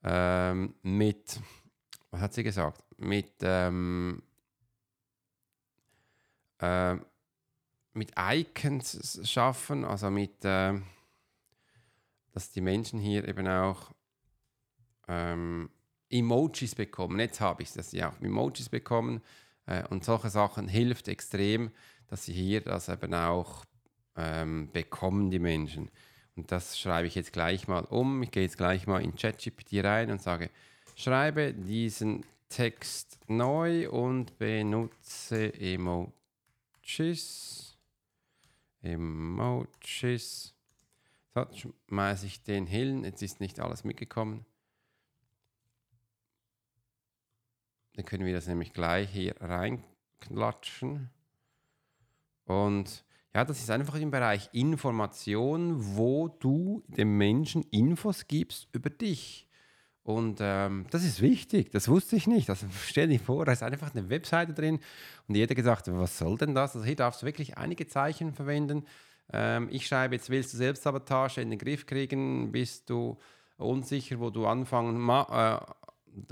ähm, 0.03 0.73
mit, 0.81 1.39
was 2.09 2.21
hat 2.21 2.33
sie 2.33 2.43
gesagt? 2.43 2.83
Mit, 2.97 3.33
ähm, 3.41 4.21
äh, 6.59 6.95
mit 7.93 8.13
Icons 8.17 9.21
schaffen, 9.29 9.85
also 9.85 10.09
mit, 10.09 10.43
äh, 10.45 10.79
dass 12.31 12.51
die 12.51 12.61
Menschen 12.61 12.99
hier 12.99 13.27
eben 13.27 13.47
auch 13.47 13.91
ähm, 15.07 15.69
Emojis 16.09 16.75
bekommen. 16.75 17.19
Jetzt 17.19 17.41
habe 17.41 17.63
ich 17.63 17.69
es, 17.69 17.75
dass 17.75 17.91
sie 17.91 18.03
auch 18.03 18.19
Emojis 18.21 18.69
bekommen 18.69 19.21
äh, 19.65 19.83
und 19.87 20.03
solche 20.03 20.29
Sachen 20.29 20.67
hilft 20.67 21.07
extrem, 21.07 21.71
dass 22.07 22.25
sie 22.25 22.33
hier 22.33 22.61
das 22.61 22.89
eben 22.89 23.13
auch 23.13 23.65
ähm, 24.15 24.69
bekommen, 24.71 25.31
die 25.31 25.39
Menschen. 25.39 25.89
Und 26.35 26.51
das 26.51 26.79
schreibe 26.79 27.07
ich 27.07 27.15
jetzt 27.15 27.33
gleich 27.33 27.67
mal 27.67 27.83
um. 27.85 28.23
Ich 28.23 28.31
gehe 28.31 28.43
jetzt 28.43 28.57
gleich 28.57 28.87
mal 28.87 29.01
in 29.03 29.15
ChatGPT 29.15 29.83
rein 29.83 30.11
und 30.11 30.21
sage, 30.21 30.49
schreibe 30.95 31.53
diesen 31.53 32.25
Text 32.49 33.19
neu 33.27 33.89
und 33.89 34.37
benutze 34.37 35.53
Emojis. 35.53 36.11
Emojis. 38.81 40.53
So, 41.33 41.47
schmeiße 41.87 42.25
ich 42.25 42.43
den 42.43 42.65
hin. 42.65 43.03
Jetzt 43.03 43.21
ist 43.21 43.39
nicht 43.39 43.59
alles 43.59 43.83
mitgekommen. 43.83 44.45
Dann 47.93 48.05
können 48.05 48.25
wir 48.25 48.33
das 48.33 48.47
nämlich 48.47 48.73
gleich 48.73 49.09
hier 49.09 49.35
reinklatschen. 49.39 51.09
Und 52.45 53.05
ja, 53.33 53.45
das 53.45 53.59
ist 53.59 53.71
einfach 53.71 53.95
im 53.95 54.11
Bereich 54.11 54.49
Information, 54.51 55.95
wo 55.95 56.27
du 56.27 56.83
dem 56.87 57.17
Menschen 57.17 57.63
Infos 57.71 58.27
gibst 58.27 58.67
über 58.73 58.89
dich. 58.89 59.47
Und 60.03 60.39
ähm, 60.41 60.85
das 60.89 61.05
ist 61.05 61.21
wichtig, 61.21 61.71
das 61.71 61.87
wusste 61.87 62.17
ich 62.17 62.27
nicht. 62.27 62.49
Also 62.49 62.67
stell 62.85 63.07
dir 63.07 63.19
vor, 63.19 63.45
da 63.45 63.53
ist 63.53 63.63
einfach 63.63 63.95
eine 63.95 64.09
Webseite 64.09 64.53
drin 64.53 64.79
und 65.27 65.35
jeder 65.35 65.55
gesagt, 65.55 65.87
was 65.93 66.17
soll 66.17 66.37
denn 66.37 66.55
das? 66.55 66.75
Also 66.75 66.85
hier 66.85 66.95
darfst 66.95 67.21
du 67.21 67.25
wirklich 67.25 67.57
einige 67.57 67.87
Zeichen 67.87 68.33
verwenden. 68.33 68.85
Ähm, 69.31 69.69
ich 69.71 69.87
schreibe 69.87 70.15
jetzt, 70.15 70.29
willst 70.29 70.53
du 70.53 70.57
Selbstsabotage 70.57 71.39
in 71.39 71.51
den 71.51 71.59
Griff 71.59 71.85
kriegen? 71.85 72.51
Bist 72.51 72.89
du 72.89 73.17
unsicher, 73.57 74.19
wo 74.19 74.29
du 74.29 74.45
anfangen, 74.45 74.97
äh, 75.07 75.57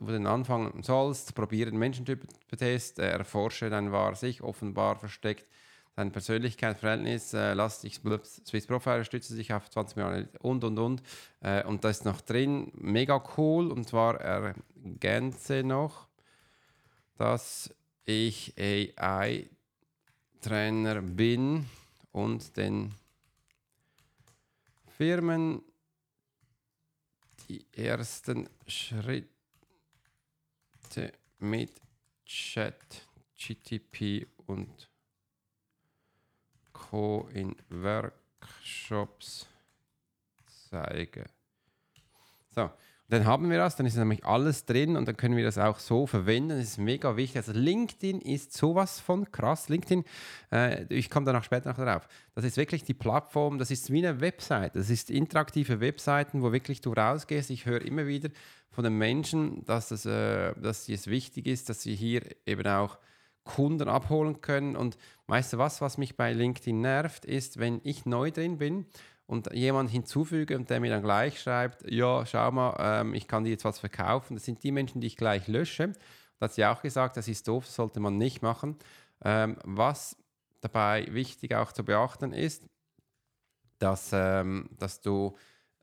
wo 0.02 0.08
du 0.08 0.30
anfangen 0.30 0.84
sollst? 0.84 1.34
Probiere 1.34 1.70
den 1.70 1.80
Menschentyp-Test, 1.80 3.00
erforsche 3.00 3.70
dein 3.70 3.94
Wahr 3.94 4.16
sich, 4.16 4.42
offenbar 4.42 4.98
versteckt 4.98 5.46
dein 6.00 6.12
Persönlichkeitsverhältnis, 6.14 7.34
äh, 7.34 7.54
lass 7.54 7.82
dich, 7.82 8.00
Swiss 8.00 8.68
Profile 8.68 9.04
stütze 9.04 9.36
sich 9.36 9.52
auf 9.54 9.70
20 9.70 9.98
Millionen 9.98 10.30
und 10.40 10.64
und 10.64 10.80
und. 10.80 11.04
Äh, 11.42 11.66
und 11.66 11.84
da 11.84 11.90
ist 11.90 12.06
noch 12.06 12.22
drin, 12.22 12.72
mega 12.74 13.22
cool. 13.38 13.70
Und 13.70 13.90
zwar 13.90 14.16
ergänze 14.22 15.62
noch, 15.64 16.08
dass 17.18 17.76
ich 18.06 18.54
AI-Trainer 18.58 19.52
bin 21.02 21.66
und 22.14 22.56
den 22.56 22.96
Firmen 24.98 25.62
die 27.50 27.66
ersten 27.74 28.48
Schritte 28.68 29.28
mit 31.40 31.82
Chat, 32.26 33.06
GTP 33.36 34.28
und 34.46 34.89
Co. 36.80 37.28
in 37.34 37.56
Workshops 37.70 39.48
zeige. 40.70 41.26
So, 42.56 42.70
dann 43.10 43.26
haben 43.26 43.50
wir 43.50 43.58
das, 43.58 43.76
dann 43.76 43.86
ist 43.86 43.96
nämlich 43.96 44.24
alles 44.24 44.66
drin 44.66 44.96
und 44.96 45.08
dann 45.08 45.18
können 45.18 45.36
wir 45.36 45.44
das 45.44 45.58
auch 45.58 45.80
so 45.80 46.08
verwenden. 46.08 46.50
Das 46.50 46.60
ist 46.60 46.78
mega 46.78 47.18
wichtig. 47.18 47.38
Also 47.38 47.52
LinkedIn 47.54 48.22
ist 48.22 48.54
sowas 48.54 49.00
von 49.00 49.32
krass. 49.32 49.68
LinkedIn, 49.68 50.04
äh, 50.52 50.86
ich 50.94 51.10
komme 51.10 51.26
danach 51.26 51.44
später 51.44 51.70
noch 51.70 51.78
darauf. 51.78 52.08
Das 52.36 52.46
ist 52.46 52.58
wirklich 52.58 52.84
die 52.84 52.94
Plattform, 52.94 53.58
das 53.58 53.72
ist 53.72 53.92
wie 53.92 54.06
eine 54.06 54.22
Website. 54.22 54.76
Das 54.76 54.90
ist 54.90 55.10
interaktive 55.10 55.80
Webseiten, 55.80 56.42
wo 56.42 56.52
wirklich 56.52 56.82
du 56.82 56.94
rausgehst. 56.94 57.50
Ich 57.50 57.66
höre 57.66 57.82
immer 57.82 58.06
wieder 58.06 58.30
von 58.70 58.84
den 58.84 58.98
Menschen, 58.98 59.66
dass, 59.66 59.92
es, 59.92 60.06
äh, 60.06 60.54
dass 60.62 60.88
es 60.88 61.08
wichtig 61.08 61.48
ist, 61.48 61.70
dass 61.70 61.82
sie 61.82 61.96
hier 61.96 62.22
eben 62.46 62.68
auch 62.68 63.00
Kunden 63.50 63.90
abholen 63.90 64.42
können. 64.42 64.76
Und 64.76 64.98
weißt 65.28 65.54
du 65.54 65.58
was, 65.58 65.82
was 65.82 65.98
mich 65.98 66.16
bei 66.16 66.34
LinkedIn 66.34 66.80
nervt, 66.80 67.26
ist, 67.26 67.60
wenn 67.60 67.82
ich 67.84 68.06
neu 68.06 68.32
drin 68.32 68.60
bin 68.60 68.86
und 69.26 69.52
jemand 69.54 69.90
hinzufüge 69.90 70.56
und 70.56 70.70
der 70.70 70.80
mir 70.80 70.92
dann 70.92 71.02
gleich 71.02 71.42
schreibt, 71.42 71.90
ja, 71.90 72.26
schau 72.26 72.52
mal, 72.52 72.76
ähm, 72.80 73.14
ich 73.16 73.28
kann 73.28 73.44
dir 73.44 73.50
jetzt 73.50 73.66
was 73.66 73.80
verkaufen. 73.80 74.36
Das 74.36 74.46
sind 74.46 74.64
die 74.64 74.72
Menschen, 74.72 75.02
die 75.02 75.08
ich 75.08 75.18
gleich 75.18 75.48
lösche. 75.48 75.94
Da 76.38 76.46
hat 76.46 76.54
sie 76.54 76.66
auch 76.66 76.82
gesagt, 76.82 77.18
das 77.18 77.28
ist 77.28 77.48
doof, 77.48 77.66
das 77.66 77.76
sollte 77.76 78.00
man 78.00 78.18
nicht 78.18 78.42
machen. 78.42 78.78
Ähm, 79.24 79.58
was 79.64 80.16
dabei 80.62 81.08
wichtig 81.10 81.56
auch 81.56 81.72
zu 81.72 81.84
beachten 81.84 82.34
ist, 82.34 82.68
dass, 83.80 84.12
ähm, 84.14 84.70
dass 84.78 85.02
du 85.02 85.36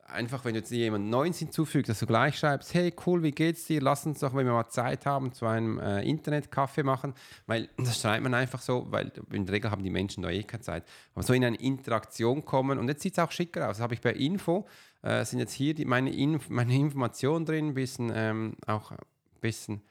einfach, 0.09 0.45
wenn 0.45 0.55
du 0.55 0.61
jetzt 0.61 0.71
jemanden 0.71 1.11
Neues 1.11 1.39
hinzufügst, 1.39 1.89
dass 1.89 1.99
du 1.99 2.07
gleich 2.07 2.39
schreibst, 2.39 2.75
hey 2.75 2.93
cool, 3.07 3.23
wie 3.23 3.33
geht's 3.33 3.67
dir? 3.67 3.81
Lass 3.81 4.07
uns 4.07 4.21
doch, 4.21 4.35
wenn 4.35 4.47
wir 4.47 4.53
mal 4.53 4.69
Zeit 4.69 5.07
haben, 5.07 5.33
zu 5.33 5.47
einem 5.47 5.79
äh, 5.79 6.03
Internetkaffee 6.03 6.83
machen, 6.83 7.15
weil 7.47 7.69
das 7.77 8.01
schreibt 8.01 8.23
man 8.23 8.35
einfach 8.35 8.61
so, 8.61 8.87
weil 8.91 9.13
in 9.31 9.47
der 9.47 9.55
Regel 9.55 9.71
haben 9.71 9.83
die 9.83 9.91
Menschen 9.91 10.23
da 10.23 10.31
eh 10.31 10.43
keine 10.43 10.63
Zeit. 10.63 10.85
Aber 11.15 11.23
so 11.23 11.33
in 11.33 11.45
eine 11.45 11.57
Interaktion 11.57 12.45
kommen 12.45 12.79
und 12.79 12.89
jetzt 12.89 13.03
sieht 13.03 13.15
es 13.15 13.19
auch 13.19 13.31
schicker 13.31 13.69
aus. 13.69 13.77
Das 13.77 13.83
habe 13.83 13.95
ich 13.95 14.01
bei 14.01 14.13
Info, 14.13 14.67
äh, 15.03 15.25
sind 15.25 15.39
jetzt 15.39 15.53
hier 15.53 15.75
die, 15.75 15.85
meine, 15.85 16.13
Inf 16.13 16.49
meine 16.49 16.75
Informationen 16.75 17.45
drin, 17.45 17.69
ein 17.69 17.75
bisschen 17.75 18.13
ähm, 18.15 18.57
auch 18.67 18.93
ein 18.93 18.99
bisschen 19.41 19.83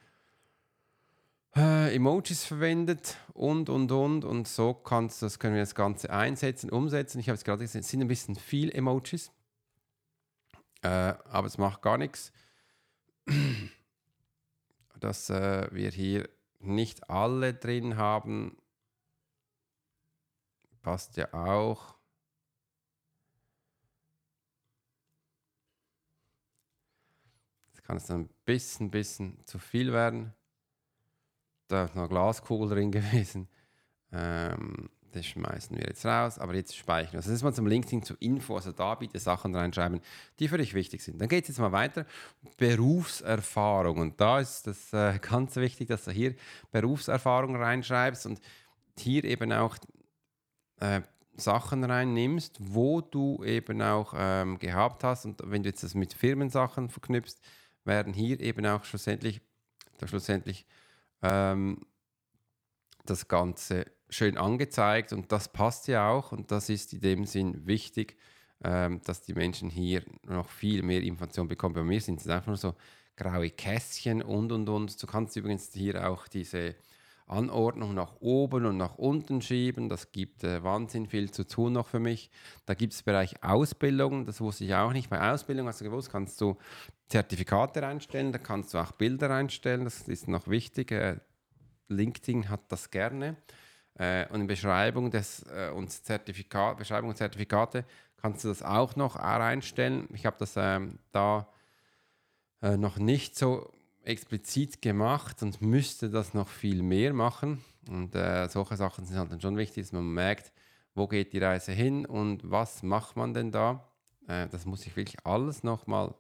äh, 1.56 1.96
Emojis 1.96 2.44
verwendet 2.44 3.18
und 3.34 3.70
und 3.70 3.92
und 3.92 4.26
und 4.26 4.48
so 4.48 4.74
kannst 4.74 5.22
das 5.22 5.40
können 5.40 5.56
wir 5.56 5.62
das 5.62 5.76
Ganze 5.76 6.10
einsetzen, 6.10 6.70
umsetzen. 6.70 7.20
Ich 7.20 7.30
habe 7.30 7.36
es 7.36 7.44
gerade 7.44 7.64
gesehen, 7.64 7.82
es 7.82 7.90
sind 7.90 8.02
ein 8.02 8.08
bisschen 8.08 8.36
viel 8.36 8.72
Emojis. 8.72 9.32
Äh, 10.86 11.18
aber 11.30 11.48
es 11.48 11.58
macht 11.58 11.82
gar 11.82 11.98
nichts, 11.98 12.32
dass 15.00 15.32
äh, 15.32 15.68
wir 15.72 15.90
hier 15.90 16.30
nicht 16.60 17.10
alle 17.10 17.56
drin 17.56 17.98
haben. 17.98 18.56
Passt 20.84 21.18
ja 21.18 21.34
auch. 21.34 21.96
Jetzt 27.70 27.82
kann 27.82 27.98
es 27.98 28.12
ein 28.12 28.30
bisschen, 28.46 28.92
bisschen 28.92 29.44
zu 29.48 29.58
viel 29.58 29.92
werden. 29.92 30.36
Da 31.68 31.86
ist 31.86 31.96
noch 31.96 32.10
Glaskugel 32.10 32.70
drin 32.70 32.92
gewesen. 32.92 33.50
Ähm, 34.12 34.92
das 35.16 35.26
schmeißen 35.26 35.78
wir 35.78 35.86
jetzt 35.88 36.06
raus, 36.06 36.38
aber 36.40 36.54
jetzt 36.56 36.76
speichern. 36.76 37.16
Also 37.16 37.30
das 37.30 37.38
ist 37.38 37.44
mal 37.44 37.54
zum 37.54 37.68
LinkedIn 37.68 38.04
zu 38.04 38.16
Info, 38.20 38.56
also 38.56 38.72
da 38.72 38.96
bitte 38.96 39.18
Sachen 39.18 39.56
reinschreiben, 39.56 40.02
die 40.40 40.48
für 40.48 40.58
dich 40.58 40.74
wichtig 40.74 41.02
sind. 41.02 41.20
Dann 41.20 41.30
geht 41.30 41.46
es 41.46 41.50
jetzt 41.50 41.60
mal 41.60 41.72
weiter. 41.72 42.06
Berufserfahrung. 42.58 44.00
Und 44.00 44.20
da 44.20 44.40
ist 44.40 44.68
das 44.68 44.92
äh, 44.94 45.18
ganz 45.22 45.56
wichtig, 45.56 45.88
dass 45.88 46.04
du 46.04 46.12
hier 46.12 46.36
Berufserfahrung 46.72 47.56
reinschreibst 47.56 48.26
und 48.26 48.42
hier 48.98 49.24
eben 49.24 49.52
auch 49.54 49.78
äh, 50.80 51.02
Sachen 51.38 51.84
reinnimmst, 51.84 52.58
wo 52.60 53.02
du 53.02 53.44
eben 53.44 53.82
auch 53.82 54.14
ähm, 54.18 54.60
gehabt 54.60 55.04
hast. 55.04 55.26
Und 55.26 55.42
wenn 55.46 55.64
du 55.64 55.70
jetzt 55.70 55.84
das 55.84 55.96
mit 55.96 56.14
Firmensachen 56.14 56.90
verknüpfst, 56.90 57.40
werden 57.86 58.14
hier 58.14 58.40
eben 58.40 58.66
auch 58.66 58.84
schlussendlich, 58.84 59.42
schlussendlich 60.04 60.66
ähm, 61.22 61.86
das 63.06 63.28
Ganze 63.28 63.86
schön 64.16 64.38
angezeigt 64.38 65.14
und 65.14 65.32
das 65.32 65.50
passt 65.50 65.88
ja 65.88 66.10
auch 66.10 66.32
und 66.32 66.52
das 66.52 66.70
ist 66.70 66.94
in 66.94 67.02
dem 67.02 67.26
Sinn 67.26 67.68
wichtig, 67.68 68.18
ähm, 68.64 69.02
dass 69.04 69.22
die 69.22 69.34
Menschen 69.34 69.70
hier 69.70 70.04
noch 70.24 70.50
viel 70.50 70.82
mehr 70.82 71.02
Informationen 71.02 71.50
bekommen. 71.50 71.76
Bei 71.76 71.84
mir 71.84 72.02
sind 72.02 72.22
es 72.22 72.28
einfach 72.28 72.48
nur 72.48 72.58
so 72.58 72.76
graue 73.16 73.50
Kästchen 73.50 74.22
und 74.22 74.52
und 74.52 74.68
und. 74.70 75.02
Du 75.02 75.08
kannst 75.08 75.36
übrigens 75.36 75.72
hier 75.74 76.10
auch 76.10 76.28
diese 76.28 76.76
Anordnung 77.28 77.96
nach 77.96 78.16
oben 78.20 78.66
und 78.66 78.78
nach 78.78 78.98
unten 78.98 79.42
schieben. 79.42 79.90
Das 79.90 80.12
gibt 80.12 80.44
äh, 80.44 80.64
Wahnsinn 80.64 81.08
viel 81.08 81.32
zu 81.32 81.48
tun 81.48 81.74
noch 81.74 81.88
für 81.88 82.00
mich. 82.00 82.30
Da 82.66 82.76
gibt 82.76 82.94
es 82.94 83.04
Bereich 83.04 83.44
Ausbildung, 83.44 84.26
das 84.26 84.42
wusste 84.42 84.66
ich 84.66 84.76
auch 84.76 84.94
nicht. 84.94 85.10
Bei 85.10 85.32
Ausbildung 85.32 85.68
hast 85.68 85.82
du 85.82 85.86
gewusst, 85.86 86.12
kannst 86.12 86.40
du 86.40 86.58
Zertifikate 87.08 87.82
reinstellen, 87.82 88.32
da 88.32 88.38
kannst 88.38 88.74
du 88.74 88.78
auch 88.78 88.92
Bilder 88.92 89.30
reinstellen, 89.30 89.86
das 89.86 90.08
ist 90.08 90.28
noch 90.28 90.48
wichtig. 90.48 90.92
Äh, 90.92 91.18
LinkedIn 91.88 92.50
hat 92.50 92.62
das 92.70 92.92
gerne. 92.92 93.38
Äh, 93.98 94.28
und 94.30 94.42
in 94.42 94.48
Beschreibung, 94.48 95.12
des, 95.12 95.44
äh, 95.44 95.72
und 95.72 95.90
Zertifikat, 95.90 96.78
Beschreibung 96.78 97.10
und 97.10 97.16
Zertifikate 97.16 97.86
kannst 98.18 98.44
du 98.44 98.50
das 98.50 98.64
auch 98.64 98.96
noch 98.96 99.18
reinstellen. 99.18 100.08
Ich 100.14 100.26
habe 100.26 100.36
das 100.40 100.54
ähm, 100.58 101.00
da 101.12 101.48
äh, 102.62 102.78
noch 102.78 102.98
nicht 102.98 103.38
so 103.38 103.72
explizit 104.04 104.82
gemacht 104.82 105.42
und 105.42 105.62
müsste 105.62 106.10
das 106.10 106.34
noch 106.34 106.48
viel 106.48 106.82
mehr 106.82 107.14
machen. 107.14 107.64
Und 107.90 108.16
äh, 108.16 108.48
solche 108.50 108.78
Sachen 108.78 109.06
sind 109.06 109.18
halt 109.18 109.32
dann 109.32 109.42
schon 109.42 109.58
wichtig, 109.58 109.84
dass 109.84 109.92
man 109.92 110.12
merkt, 110.12 110.52
wo 110.94 111.08
geht 111.08 111.34
die 111.34 111.40
Reise 111.40 111.72
hin 111.72 112.06
und 112.06 112.50
was 112.50 112.84
macht 112.84 113.16
man 113.16 113.34
denn 113.34 113.52
da. 113.52 113.88
Äh, 114.28 114.48
das 114.48 114.66
muss 114.66 114.86
ich 114.86 114.96
wirklich 114.96 115.26
alles 115.26 115.64
nochmal 115.64 116.14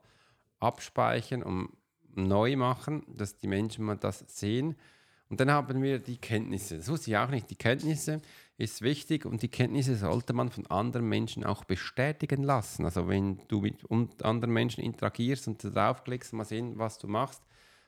abspeichern 0.60 1.44
und 1.44 1.70
neu 2.14 2.56
machen, 2.56 3.04
dass 3.08 3.38
die 3.38 3.48
Menschen 3.48 3.86
mal 3.86 3.98
das 3.98 4.24
sehen. 4.28 4.76
Und 5.30 5.40
dann 5.40 5.52
haben 5.52 5.82
wir 5.82 6.00
die 6.00 6.18
Kenntnisse. 6.18 6.78
Das 6.78 6.88
wusste 6.88 7.10
ich 7.12 7.18
auch 7.18 7.30
nicht. 7.30 7.50
Die 7.50 7.56
Kenntnisse 7.56 8.22
ist 8.58 8.82
wichtig 8.82 9.26
und 9.26 9.42
die 9.42 9.50
Kenntnisse 9.50 9.96
sollte 9.96 10.34
man 10.34 10.50
von 10.50 10.66
anderen 10.68 11.10
Menschen 11.10 11.44
auch 11.44 11.64
bestätigen 11.64 12.44
lassen. 12.44 12.86
Also 12.86 13.08
wenn 13.08 13.42
du 13.48 13.62
mit 13.62 14.24
anderen 14.24 14.54
Menschen 14.54 14.84
interagierst 14.84 15.48
und 15.48 15.64
draufklickst, 15.64 16.34
mal 16.34 16.46
sehen, 16.46 16.78
was 16.78 17.00
du 17.00 17.08
machst, 17.08 17.42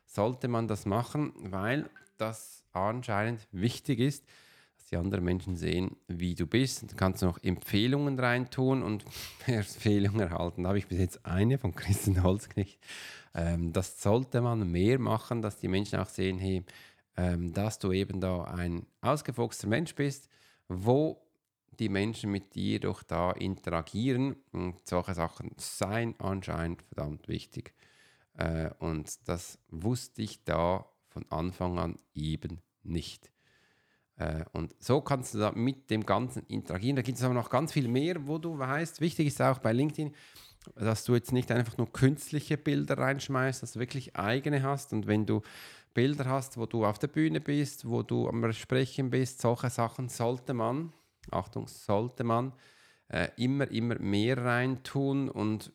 sollte 0.05 0.47
man 0.47 0.67
das 0.67 0.85
machen, 0.85 1.33
weil 1.37 1.89
das 2.17 2.63
anscheinend 2.73 3.47
wichtig 3.51 3.99
ist, 3.99 4.25
dass 4.77 4.87
die 4.87 4.97
anderen 4.97 5.23
Menschen 5.23 5.55
sehen, 5.55 5.95
wie 6.07 6.35
du 6.35 6.47
bist. 6.47 6.81
Und 6.81 6.91
dann 6.91 6.97
kannst 6.97 7.21
du 7.21 7.27
noch 7.27 7.41
Empfehlungen 7.43 8.19
reintun 8.19 8.83
und 8.83 9.05
Empfehlungen 9.45 10.19
erhalten. 10.21 10.63
Da 10.63 10.69
habe 10.69 10.79
ich 10.79 10.87
bis 10.87 10.99
jetzt 10.99 11.25
eine 11.25 11.57
von 11.57 11.75
Christian 11.75 12.23
Holzknecht. 12.23 12.79
Ähm, 13.33 13.71
das 13.71 14.01
sollte 14.01 14.41
man 14.41 14.69
mehr 14.69 14.99
machen, 14.99 15.41
dass 15.41 15.59
die 15.59 15.67
Menschen 15.67 15.99
auch 15.99 16.09
sehen, 16.09 16.39
hey, 16.39 16.63
ähm, 17.17 17.51
dass 17.53 17.79
du 17.79 17.91
eben 17.91 18.21
da 18.21 18.43
ein 18.43 18.85
ausgefuchster 19.01 19.67
Mensch 19.67 19.95
bist, 19.95 20.29
wo 20.67 21.27
die 21.79 21.89
Menschen 21.89 22.31
mit 22.31 22.55
dir 22.55 22.79
doch 22.79 23.03
da 23.03 23.31
interagieren. 23.31 24.35
Und 24.51 24.87
solche 24.87 25.13
Sachen 25.13 25.51
seien 25.57 26.15
anscheinend 26.19 26.81
verdammt 26.83 27.27
wichtig. 27.27 27.73
Äh, 28.35 28.69
und 28.79 29.27
das 29.27 29.59
wusste 29.69 30.21
ich 30.21 30.43
da 30.43 30.85
von 31.09 31.25
Anfang 31.29 31.79
an 31.79 31.99
eben 32.13 32.61
nicht. 32.83 33.31
Äh, 34.17 34.45
und 34.53 34.75
so 34.79 35.01
kannst 35.01 35.33
du 35.33 35.39
da 35.39 35.51
mit 35.51 35.89
dem 35.89 36.05
Ganzen 36.05 36.43
interagieren. 36.47 36.95
Da 36.95 37.01
gibt 37.01 37.17
es 37.17 37.23
aber 37.23 37.33
noch 37.33 37.49
ganz 37.49 37.73
viel 37.73 37.87
mehr, 37.87 38.27
wo 38.27 38.37
du 38.37 38.57
weißt, 38.57 39.01
wichtig 39.01 39.27
ist 39.27 39.41
auch 39.41 39.59
bei 39.59 39.73
LinkedIn, 39.73 40.13
dass 40.75 41.05
du 41.05 41.15
jetzt 41.15 41.31
nicht 41.31 41.51
einfach 41.51 41.77
nur 41.77 41.91
künstliche 41.91 42.57
Bilder 42.57 42.97
reinschmeißt, 42.97 43.63
dass 43.63 43.73
du 43.73 43.79
wirklich 43.79 44.15
eigene 44.15 44.63
hast. 44.63 44.93
Und 44.93 45.07
wenn 45.07 45.25
du 45.25 45.41
Bilder 45.97 46.25
hast, 46.25 46.57
wo 46.57 46.67
du 46.67 46.85
auf 46.85 46.99
der 46.99 47.07
Bühne 47.07 47.41
bist, 47.41 47.89
wo 47.89 48.03
du 48.03 48.29
am 48.29 48.53
Sprechen 48.53 49.09
bist, 49.09 49.41
solche 49.41 49.71
Sachen 49.71 50.09
sollte 50.09 50.53
man, 50.53 50.93
Achtung, 51.31 51.67
sollte 51.67 52.23
man 52.23 52.53
äh, 53.07 53.29
immer, 53.35 53.67
immer 53.71 53.97
mehr 53.97 54.37
reintun 54.37 55.27
und 55.27 55.71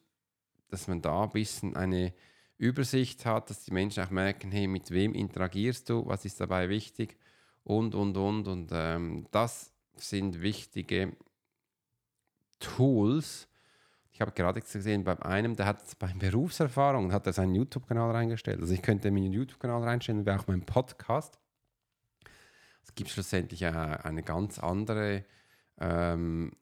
dass 0.68 0.86
man 0.86 1.02
da 1.02 1.24
ein 1.24 1.30
bisschen 1.30 1.74
eine 1.74 2.14
Übersicht 2.56 3.26
hat, 3.26 3.50
dass 3.50 3.64
die 3.64 3.72
Menschen 3.72 4.04
auch 4.04 4.10
merken, 4.10 4.52
hey, 4.52 4.68
mit 4.68 4.92
wem 4.92 5.12
interagierst 5.14 5.90
du, 5.90 6.06
was 6.06 6.24
ist 6.24 6.40
dabei 6.40 6.68
wichtig 6.68 7.18
und, 7.64 7.96
und, 7.96 8.16
und. 8.16 8.46
Und 8.46 8.70
ähm, 8.72 9.26
das 9.32 9.72
sind 9.96 10.40
wichtige 10.40 11.16
Tools, 12.60 13.48
ich 14.12 14.20
habe 14.20 14.32
gerade 14.32 14.60
gesehen, 14.60 15.04
bei 15.04 15.20
einem, 15.22 15.56
der 15.56 15.66
hat 15.66 15.98
bei 15.98 16.12
Berufserfahrung, 16.12 17.12
hat 17.12 17.26
er 17.26 17.32
seinen 17.32 17.54
YouTube-Kanal 17.54 18.10
reingestellt. 18.10 18.60
Also 18.60 18.74
ich 18.74 18.82
könnte 18.82 19.10
meinen 19.10 19.32
YouTube-Kanal 19.32 19.82
reinstellen, 19.82 20.26
wäre 20.26 20.38
auch 20.38 20.46
mein 20.46 20.66
Podcast. 20.66 21.38
Es 22.84 22.94
gibt 22.94 23.10
schlussendlich 23.10 23.64
eine 23.64 24.22
ganz 24.22 24.58
andere 24.58 25.24
ähm, 25.80 26.52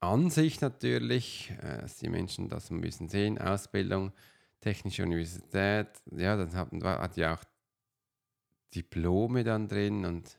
Ansicht 0.00 0.62
natürlich, 0.62 1.52
äh, 1.60 1.82
dass 1.82 1.96
die 1.98 2.08
Menschen 2.08 2.48
das 2.48 2.70
ein 2.70 2.80
bisschen 2.80 3.08
sehen. 3.08 3.38
Ausbildung, 3.38 4.12
Technische 4.60 5.02
Universität, 5.02 5.88
ja, 6.10 6.36
dann 6.36 6.54
hat, 6.54 6.72
hat 6.72 7.16
ja 7.16 7.34
auch 7.34 7.44
Diplome 8.74 9.44
dann 9.44 9.68
drin 9.68 10.06
und 10.06 10.38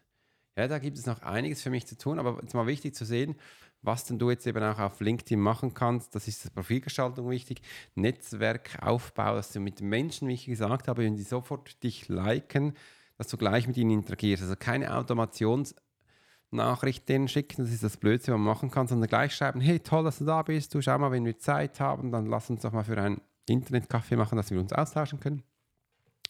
ja, 0.56 0.68
da 0.68 0.80
gibt 0.80 0.98
es 0.98 1.06
noch 1.06 1.22
einiges 1.22 1.62
für 1.62 1.70
mich 1.70 1.88
zu 1.88 1.98
tun, 1.98 2.20
aber 2.20 2.42
ist 2.44 2.54
mal 2.54 2.68
wichtig 2.68 2.96
zu 2.96 3.06
sehen, 3.06 3.36
was 3.82 4.06
denn 4.06 4.20
du 4.20 4.30
jetzt 4.30 4.48
eben 4.48 4.64
auch 4.64 4.80
auf 4.80 5.02
LinkedIn 5.02 5.40
machen 5.40 5.74
kannst. 5.74 6.16
Das 6.16 6.28
ist 6.28 6.46
die 6.46 6.50
Profilgestaltung 6.50 7.30
wichtig. 7.30 7.62
Netzwerkaufbau, 7.96 9.36
dass 9.36 9.52
du 9.52 9.60
mit 9.60 9.82
Menschen, 9.82 10.28
wie 10.28 10.34
ich 10.34 10.46
gesagt 10.46 10.88
habe, 10.88 11.04
wenn 11.04 11.16
die 11.16 11.24
sofort 11.24 11.84
dich 11.84 12.08
liken, 12.08 12.74
dass 13.18 13.28
du 13.28 13.38
gleich 13.38 13.68
mit 13.68 13.78
ihnen 13.78 13.92
interagierst. 13.92 14.44
Also 14.44 14.56
keine 14.56 14.96
Automationsnachrichten 14.96 17.28
schicken, 17.28 17.64
das 17.64 17.74
ist 17.74 17.84
das 17.84 17.98
Blödste, 17.98 18.32
was 18.32 18.38
man 18.38 18.48
machen 18.48 18.72
kann, 18.72 18.88
sondern 18.88 19.10
gleich 19.10 19.36
schreiben, 19.36 19.60
hey, 19.60 19.80
toll, 19.80 20.04
dass 20.04 20.20
du 20.20 20.26
da 20.26 20.42
bist, 20.44 20.74
du 20.74 20.82
schau 20.82 20.98
mal, 20.98 21.12
wenn 21.12 21.26
wir 21.26 21.38
Zeit 21.38 21.80
haben, 21.80 22.12
dann 22.12 22.28
lass 22.28 22.50
uns 22.50 22.62
doch 22.62 22.72
mal 22.72 22.84
für 22.84 22.98
einen 22.98 23.22
Internetkaffee 23.48 24.16
machen, 24.16 24.38
dass 24.38 24.52
wir 24.52 24.60
uns 24.60 24.72
austauschen 24.72 25.20
können. 25.20 25.44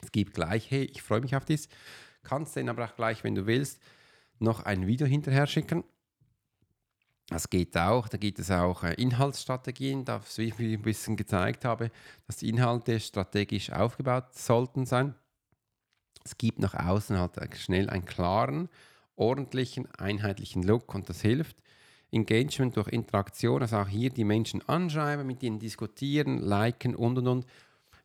Es 0.01 0.11
gibt 0.11 0.33
gleich, 0.33 0.71
hey, 0.71 0.85
ich 0.85 1.01
freue 1.01 1.21
mich 1.21 1.35
auf 1.35 1.45
dies. 1.45 1.69
Kannst 2.23 2.57
dann 2.57 2.69
aber 2.69 2.85
auch 2.85 2.95
gleich, 2.95 3.23
wenn 3.23 3.35
du 3.35 3.45
willst, 3.45 3.79
noch 4.43 4.61
ein 4.61 4.85
Video 4.85 5.07
hinterher 5.07 5.47
schicken 5.47 5.83
das 7.27 7.49
geht 7.49 7.77
auch. 7.77 8.07
Da 8.07 8.17
gibt 8.17 8.39
es 8.39 8.51
auch 8.51 8.83
äh, 8.83 8.93
Inhaltsstrategien, 8.93 10.05
das, 10.05 10.37
wie 10.37 10.49
ich 10.49 10.59
ein 10.59 10.81
bisschen 10.81 11.15
gezeigt 11.15 11.65
habe, 11.65 11.89
dass 12.27 12.37
die 12.37 12.49
Inhalte 12.49 12.99
strategisch 12.99 13.71
aufgebaut 13.71 14.33
sollten 14.33 14.85
sein. 14.85 15.15
Es 16.23 16.37
gibt 16.37 16.59
nach 16.59 16.73
außen 16.73 17.17
halt 17.17 17.37
schnell 17.57 17.89
einen 17.89 18.05
klaren, 18.05 18.69
ordentlichen, 19.15 19.91
einheitlichen 19.95 20.63
Look 20.63 20.93
und 20.93 21.09
das 21.09 21.21
hilft. 21.21 21.57
Engagement 22.11 22.77
durch 22.77 22.89
Interaktion, 22.89 23.61
also 23.61 23.77
auch 23.77 23.87
hier 23.87 24.11
die 24.11 24.23
Menschen 24.23 24.61
anschreiben, 24.69 25.25
mit 25.25 25.41
ihnen 25.41 25.59
diskutieren, 25.59 26.37
liken 26.37 26.95
und 26.95 27.17
und 27.17 27.27
und. 27.27 27.45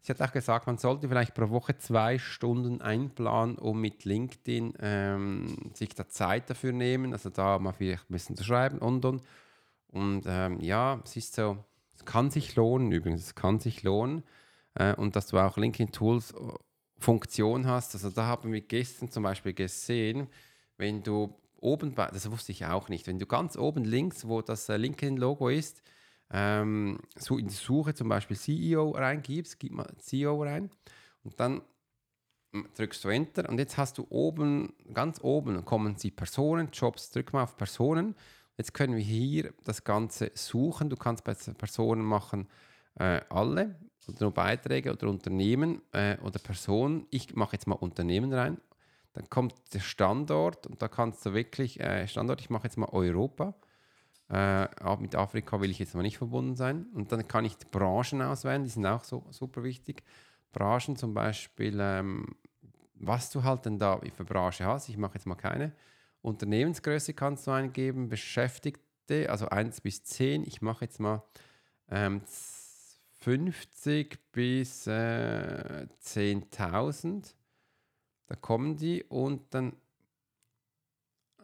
Sie 0.01 0.13
hat 0.13 0.23
auch 0.23 0.33
gesagt, 0.33 0.67
man 0.67 0.79
sollte 0.79 1.09
vielleicht 1.09 1.35
pro 1.35 1.51
Woche 1.51 1.77
zwei 1.79 2.19
Stunden 2.19 2.81
einplanen, 2.81 3.59
um 3.59 3.81
mit 3.81 4.05
LinkedIn 4.05 4.75
ähm, 4.81 5.71
sich 5.75 5.91
da 5.95 6.09
Zeit 6.09 6.49
dafür 6.51 6.73
nehmen, 6.73 7.13
also 7.13 7.31
da 7.31 7.59
mal 7.59 7.73
vielleicht 7.73 8.09
ein 8.09 8.13
bisschen 8.13 8.37
zu 8.37 8.45
schreiben 8.45 8.79
und 8.79 9.05
und. 9.05 9.23
Und 9.89 10.25
ähm, 10.27 10.61
ja, 10.61 11.01
es 11.05 11.17
ist 11.17 11.35
so, 11.35 11.65
es 11.97 12.05
kann 12.05 12.31
sich 12.31 12.55
lohnen 12.57 12.93
übrigens, 12.93 13.23
es 13.23 13.35
kann 13.35 13.59
sich 13.59 13.83
lohnen. 13.83 14.23
Äh, 14.75 14.95
und 14.95 15.17
dass 15.17 15.27
du 15.27 15.39
auch 15.39 15.57
LinkedIn 15.57 15.93
Tools 15.93 16.33
äh, 16.33 16.37
Funktion 16.99 17.67
hast. 17.67 17.95
Also 17.95 18.11
da 18.11 18.27
haben 18.27 18.53
wir 18.53 18.61
gestern 18.61 19.11
zum 19.11 19.23
Beispiel 19.23 19.53
gesehen, 19.53 20.29
wenn 20.77 21.03
du 21.03 21.35
oben 21.61 21.95
bei, 21.95 22.07
das 22.07 22.31
wusste 22.31 22.53
ich 22.53 22.67
auch 22.67 22.89
nicht, 22.89 23.07
wenn 23.07 23.19
du 23.19 23.27
ganz 23.27 23.57
oben 23.57 23.85
links, 23.85 24.27
wo 24.29 24.43
das 24.43 24.69
äh, 24.69 24.77
LinkedIn-Logo 24.77 25.49
ist, 25.49 25.83
ähm, 26.31 26.99
so 27.17 27.39
in 27.39 27.49
die 27.49 27.55
Suche 27.55 27.95
zum 27.95 28.09
Beispiel 28.09 28.37
CEO 28.37 28.91
reingibst, 28.91 29.59
gib 29.59 29.73
mal 29.73 29.89
CEO 29.99 30.43
rein 30.43 30.71
und 31.23 31.39
dann 31.41 31.63
drückst 32.77 33.05
du 33.05 33.09
Enter 33.09 33.49
und 33.49 33.59
jetzt 33.59 33.77
hast 33.77 33.99
du 33.99 34.07
oben, 34.09 34.73
ganz 34.93 35.21
oben 35.23 35.65
kommen 35.65 35.97
die 35.97 36.11
Personen, 36.11 36.71
Jobs, 36.73 37.11
drück 37.11 37.33
mal 37.33 37.43
auf 37.43 37.57
Personen. 37.57 38.15
Jetzt 38.57 38.75
können 38.75 38.97
wir 38.97 39.05
hier 39.05 39.53
das 39.65 39.85
Ganze 39.85 40.33
suchen. 40.35 40.91
Du 40.91 40.97
kannst 40.97 41.25
bei 41.25 41.35
Personen 41.35 42.03
machen 42.03 42.49
äh, 42.99 43.21
alle 43.29 43.77
oder 44.09 44.17
nur 44.21 44.35
Beiträge 44.35 44.93
oder 44.93 45.09
Unternehmen 45.09 45.83
äh, 45.93 46.17
oder 46.19 46.39
Personen. 46.39 47.07
Ich 47.11 47.35
mache 47.37 47.53
jetzt 47.53 47.67
mal 47.67 47.77
Unternehmen 47.77 48.33
rein. 48.33 48.61
Dann 49.13 49.29
kommt 49.31 49.55
der 49.75 49.81
Standort 49.81 50.67
und 50.67 50.83
da 50.83 50.89
kannst 50.89 51.25
du 51.27 51.35
wirklich, 51.35 51.79
äh, 51.81 52.09
Standort, 52.09 52.41
ich 52.41 52.51
mache 52.51 52.65
jetzt 52.65 52.79
mal 52.79 52.89
Europa 52.91 53.55
äh, 54.31 54.97
mit 54.99 55.15
Afrika 55.15 55.61
will 55.61 55.71
ich 55.71 55.79
jetzt 55.79 55.95
mal 55.95 56.03
nicht 56.03 56.19
verbunden 56.19 56.57
sein. 56.57 56.87
Und 56.95 57.13
dann 57.13 57.27
kann 57.27 57.45
ich 57.45 57.57
die 57.57 57.67
Branchen 57.71 58.23
auswählen, 58.23 58.63
die 58.63 58.71
sind 58.71 58.87
auch 58.87 59.05
so 59.05 59.25
super 59.31 59.63
wichtig. 59.63 60.03
Branchen 60.53 60.97
zum 60.97 61.15
Beispiel, 61.15 61.79
ähm, 61.81 62.37
was 62.95 63.31
du 63.31 63.45
halt 63.45 63.65
denn 63.65 63.79
da 63.79 64.01
für 64.17 64.25
Branche 64.25 64.65
hast. 64.65 64.89
Ich 64.89 64.97
mache 64.97 65.15
jetzt 65.15 65.27
mal 65.27 65.35
keine. 65.35 65.73
Unternehmensgröße 66.21 67.15
kannst 67.15 67.47
du 67.47 67.53
eingeben, 67.53 68.09
Beschäftigte, 68.09 69.31
also 69.31 69.49
1 69.49 69.81
bis 69.81 70.05
10. 70.05 70.45
Ich 70.47 70.61
mache 70.63 70.85
jetzt 70.85 71.01
mal 71.01 71.23
ähm, 71.91 72.23
50 73.21 74.19
bis 74.33 74.87
äh, 74.87 75.87
10.000. 76.03 77.35
Da 78.27 78.35
kommen 78.37 78.77
die 78.77 79.05
und 79.05 79.55
dann 79.55 79.75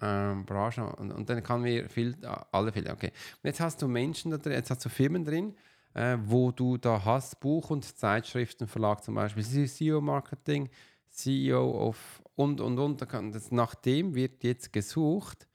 ähm, 0.00 0.44
Branche 0.44 0.84
und, 0.84 1.12
und, 1.12 1.28
dann 1.28 1.42
kann 1.42 1.64
wir 1.64 1.88
viel, 1.88 2.16
alle 2.50 2.72
Fälle, 2.72 2.92
okay. 2.92 3.08
Und 3.42 3.44
jetzt 3.44 3.60
hast 3.60 3.80
du 3.80 3.88
Menschen 3.88 4.30
da 4.30 4.38
drin, 4.38 4.52
jetzt 4.52 4.70
hast 4.70 4.84
du 4.84 4.88
Firmen 4.88 5.24
drin, 5.24 5.54
äh, 5.94 6.16
wo 6.24 6.50
du 6.50 6.76
da 6.76 7.04
hast, 7.04 7.40
Buch- 7.40 7.70
und 7.70 7.84
Zeitschriftenverlag 7.84 9.02
zum 9.04 9.14
Beispiel, 9.14 9.44
CEO-Marketing, 9.44 10.68
CEO 11.08 11.88
of 11.88 12.22
und, 12.34 12.60
und, 12.60 12.78
und. 12.78 13.00
Da 13.00 13.06
kann, 13.06 13.32
das, 13.32 13.52
nach 13.52 13.74
dem 13.74 14.14
wird 14.14 14.42
jetzt 14.42 14.72
gesucht 14.72 15.46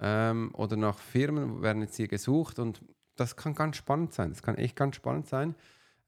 ähm, 0.00 0.50
oder 0.54 0.76
nach 0.76 0.98
Firmen 0.98 1.62
werden 1.62 1.82
jetzt 1.82 1.96
hier 1.96 2.08
gesucht 2.08 2.58
und 2.58 2.82
das 3.14 3.36
kann 3.36 3.54
ganz 3.54 3.76
spannend 3.76 4.12
sein. 4.12 4.30
Das 4.30 4.42
kann 4.42 4.56
echt 4.56 4.76
ganz 4.76 4.96
spannend 4.96 5.28
sein. 5.28 5.54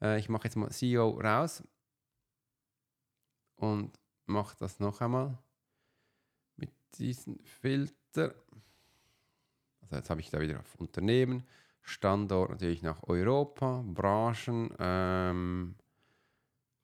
Äh, 0.03 0.19
ich 0.19 0.29
mache 0.29 0.45
jetzt 0.45 0.57
mal 0.57 0.71
CEO 0.71 1.11
raus 1.21 1.63
und 3.57 3.99
mache 4.27 4.57
das 4.59 4.81
noch 4.81 5.01
einmal 5.01 5.39
diesen 6.97 7.39
Filter. 7.45 8.35
Also 9.83 9.97
jetzt 9.97 10.11
habe 10.11 10.21
ich 10.21 10.31
da 10.31 10.41
wieder 10.41 10.61
auf 10.61 10.75
Unternehmen, 10.77 11.45
Standort 11.83 12.51
natürlich 12.51 12.83
nach 12.83 13.03
Europa, 13.05 13.83
Branchen, 13.87 14.75
ähm, 14.79 15.75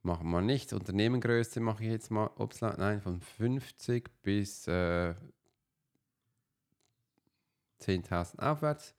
machen 0.02 0.30
wir 0.30 0.40
nicht. 0.40 0.72
Unternehmengröße 0.72 1.60
mache 1.60 1.84
ich 1.84 1.90
jetzt 1.90 2.10
mal, 2.10 2.30
ups, 2.38 2.60
nein, 2.60 3.00
von 3.00 3.20
50 3.20 4.22
bis 4.22 4.66
äh, 4.66 5.14
10.000 7.80 8.38
aufwärts. 8.38 8.94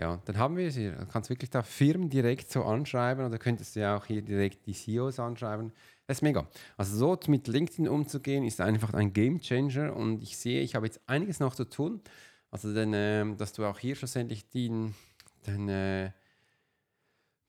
Ja, 0.00 0.22
dann 0.26 0.38
haben 0.38 0.56
wir 0.56 0.68
es 0.68 0.76
hier. 0.76 0.92
Du 0.92 1.06
kannst 1.06 1.28
wirklich 1.28 1.50
da 1.50 1.62
Firmen 1.62 2.08
direkt 2.08 2.52
so 2.52 2.62
anschreiben 2.62 3.26
oder 3.26 3.36
könntest 3.38 3.74
du 3.74 3.80
ja 3.80 3.96
auch 3.96 4.06
hier 4.06 4.22
direkt 4.22 4.64
die 4.66 4.72
CEOs 4.72 5.18
anschreiben. 5.18 5.72
Das 6.06 6.18
ist 6.18 6.22
mega. 6.22 6.46
Also 6.76 6.96
so 6.96 7.18
mit 7.30 7.48
LinkedIn 7.48 7.88
umzugehen, 7.88 8.44
ist 8.44 8.60
einfach 8.60 8.94
ein 8.94 9.12
Game 9.12 9.40
Changer 9.40 9.94
und 9.96 10.22
ich 10.22 10.36
sehe, 10.38 10.62
ich 10.62 10.76
habe 10.76 10.86
jetzt 10.86 11.00
einiges 11.08 11.40
noch 11.40 11.54
zu 11.54 11.64
tun. 11.64 12.00
Also 12.52 12.72
denn, 12.72 12.94
äh, 12.94 13.34
dass 13.36 13.52
du 13.52 13.64
auch 13.64 13.78
hier 13.80 13.96
schlussendlich 13.96 14.48
den, 14.48 14.94
den 15.46 15.68
äh, 15.68 16.12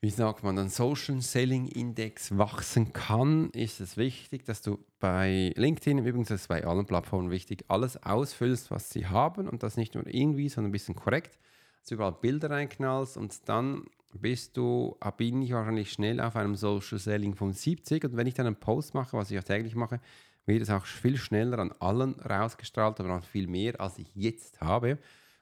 wie 0.01 0.09
sagt 0.09 0.43
man, 0.43 0.55
den 0.55 0.69
Social 0.69 1.21
Selling 1.21 1.67
Index 1.67 2.35
wachsen 2.35 2.93
kann, 2.93 3.51
ist 3.51 3.79
es 3.79 3.95
wichtig, 3.95 4.45
dass 4.45 4.63
du 4.63 4.79
bei 4.99 5.53
LinkedIn, 5.55 5.99
übrigens 5.99 6.31
ist 6.31 6.47
bei 6.47 6.65
allen 6.65 6.85
Plattformen 6.87 7.29
wichtig, 7.29 7.65
alles 7.67 8.01
ausfüllst, 8.01 8.71
was 8.71 8.89
sie 8.89 9.05
haben 9.05 9.47
und 9.47 9.61
das 9.61 9.77
nicht 9.77 9.93
nur 9.93 10.07
irgendwie, 10.07 10.49
sondern 10.49 10.69
ein 10.69 10.73
bisschen 10.73 10.95
korrekt 10.95 11.37
dass 11.79 11.89
du 11.89 11.95
überall 11.95 12.13
Bilder 12.13 12.49
reinknallst 12.49 13.17
und 13.17 13.47
dann 13.47 13.85
bist 14.13 14.57
du, 14.57 14.97
ah, 14.99 15.11
bin 15.11 15.41
ich 15.41 15.51
wahrscheinlich 15.51 15.91
schnell 15.91 16.19
auf 16.19 16.35
einem 16.35 16.55
Social 16.55 16.97
Selling 16.97 17.35
von 17.35 17.53
70 17.53 18.05
und 18.05 18.17
wenn 18.17 18.27
ich 18.27 18.33
dann 18.33 18.47
einen 18.47 18.55
Post 18.55 18.93
mache, 18.93 19.17
was 19.17 19.29
ich 19.31 19.37
auch 19.37 19.43
täglich 19.43 19.75
mache, 19.75 19.99
wird 20.45 20.61
es 20.61 20.69
auch 20.69 20.85
viel 20.85 21.17
schneller 21.17 21.59
an 21.59 21.71
allen 21.79 22.19
rausgestrahlt, 22.19 22.99
aber 22.99 23.09
noch 23.09 23.23
viel 23.23 23.47
mehr, 23.47 23.79
als 23.79 23.99
ich 23.99 24.07
jetzt 24.15 24.61
habe. 24.61 24.97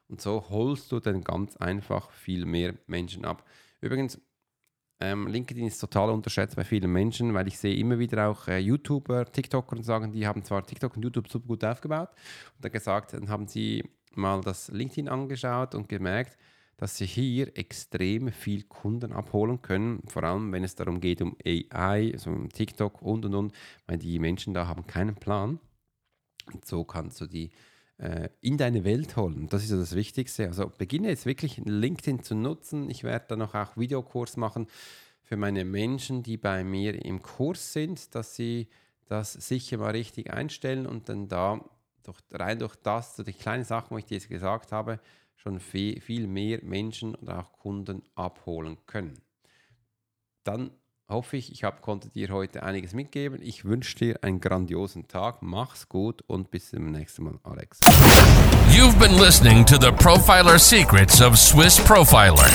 Und 0.09 0.21
so 0.21 0.49
holst 0.49 0.91
du 0.91 0.99
dann 0.99 1.23
ganz 1.23 1.57
einfach 1.57 2.11
viel 2.11 2.45
mehr 2.45 2.73
Menschen 2.87 3.25
ab. 3.25 3.43
Übrigens, 3.81 4.19
ähm, 4.99 5.27
LinkedIn 5.27 5.67
ist 5.67 5.79
total 5.79 6.09
unterschätzt 6.09 6.55
bei 6.55 6.63
vielen 6.63 6.91
Menschen, 6.91 7.33
weil 7.33 7.47
ich 7.47 7.57
sehe 7.57 7.75
immer 7.75 7.99
wieder 7.99 8.29
auch 8.29 8.47
äh, 8.47 8.57
YouTuber, 8.57 9.31
TikToker 9.31 9.75
und 9.75 9.83
sagen, 9.83 10.11
die 10.11 10.25
haben 10.25 10.43
zwar 10.43 10.65
TikTok 10.65 10.95
und 10.95 11.03
YouTube 11.03 11.29
super 11.29 11.47
gut 11.47 11.63
aufgebaut 11.63 12.09
und 12.55 12.65
dann 12.65 12.71
gesagt, 12.71 13.13
dann 13.13 13.29
haben 13.29 13.47
sie 13.47 13.83
mal 14.17 14.41
das 14.41 14.69
LinkedIn 14.69 15.09
angeschaut 15.09 15.75
und 15.75 15.89
gemerkt, 15.89 16.37
dass 16.77 16.97
sie 16.97 17.05
hier 17.05 17.57
extrem 17.57 18.31
viel 18.31 18.63
Kunden 18.63 19.11
abholen 19.11 19.61
können, 19.61 20.03
vor 20.07 20.23
allem 20.23 20.51
wenn 20.51 20.63
es 20.63 20.75
darum 20.75 20.99
geht 20.99 21.21
um 21.21 21.35
AI, 21.43 22.11
also 22.13 22.29
um 22.29 22.49
TikTok 22.49 23.01
und 23.01 23.25
und 23.25 23.33
und, 23.33 23.53
weil 23.87 23.97
die 23.97 24.19
Menschen 24.19 24.53
da 24.53 24.67
haben 24.67 24.85
keinen 24.85 25.15
Plan. 25.15 25.59
Und 26.53 26.65
so 26.65 26.83
kannst 26.83 27.19
du 27.19 27.25
die 27.25 27.49
äh, 27.97 28.29
in 28.41 28.57
deine 28.57 28.83
Welt 28.83 29.17
holen. 29.17 29.47
Das 29.49 29.63
ist 29.63 29.71
ja 29.71 29.77
das 29.77 29.95
Wichtigste. 29.95 30.47
Also 30.47 30.71
beginne 30.77 31.09
jetzt 31.09 31.25
wirklich 31.25 31.59
LinkedIn 31.65 32.21
zu 32.21 32.35
nutzen. 32.35 32.89
Ich 32.89 33.03
werde 33.03 33.25
dann 33.29 33.41
auch 33.41 33.75
Videokurs 33.75 34.37
machen 34.37 34.67
für 35.23 35.35
meine 35.35 35.65
Menschen, 35.65 36.23
die 36.23 36.37
bei 36.37 36.63
mir 36.63 37.03
im 37.03 37.21
Kurs 37.21 37.73
sind, 37.73 38.13
dass 38.15 38.35
sie 38.35 38.69
das 39.07 39.33
sicher 39.33 39.77
mal 39.77 39.91
richtig 39.91 40.31
einstellen 40.31 40.85
und 40.85 41.09
dann 41.09 41.27
da 41.27 41.61
durch, 42.07 42.19
rein 42.31 42.59
durch 42.59 42.75
das, 42.77 43.15
so 43.15 43.23
die 43.23 43.33
kleinen 43.33 43.63
Sachen, 43.63 43.91
wo 43.91 43.97
ich 43.97 44.05
dir 44.05 44.15
jetzt 44.15 44.29
gesagt 44.29 44.71
habe, 44.71 44.99
schon 45.35 45.59
viel, 45.59 46.01
mehr 46.27 46.59
Menschen 46.63 47.15
oder 47.15 47.39
auch 47.39 47.53
Kunden 47.53 48.01
abholen 48.15 48.77
können. 48.85 49.21
Dann 50.43 50.71
hoffe 51.09 51.37
ich, 51.37 51.51
ich 51.51 51.63
hab, 51.63 51.81
konnte 51.81 52.09
dir 52.09 52.29
heute 52.29 52.63
einiges 52.63 52.93
mitgeben. 52.93 53.39
Ich 53.41 53.63
wünsche 53.65 53.95
dir 53.95 54.19
einen 54.23 54.41
grandiosen 54.41 55.07
Tag. 55.07 55.41
Mach's 55.41 55.87
gut 55.87 56.21
und 56.27 56.51
bis 56.51 56.69
zum 56.71 56.91
nächsten 56.91 57.23
Mal, 57.23 57.39
Alex. 57.43 57.79
You've 58.69 58.99
been 58.99 59.17
listening 59.17 59.65
to 59.65 59.77
the 59.77 59.91
Profiler 59.91 60.59
Secrets 60.59 61.21
of 61.21 61.37
Swiss 61.37 61.79
Profiler. 61.79 62.47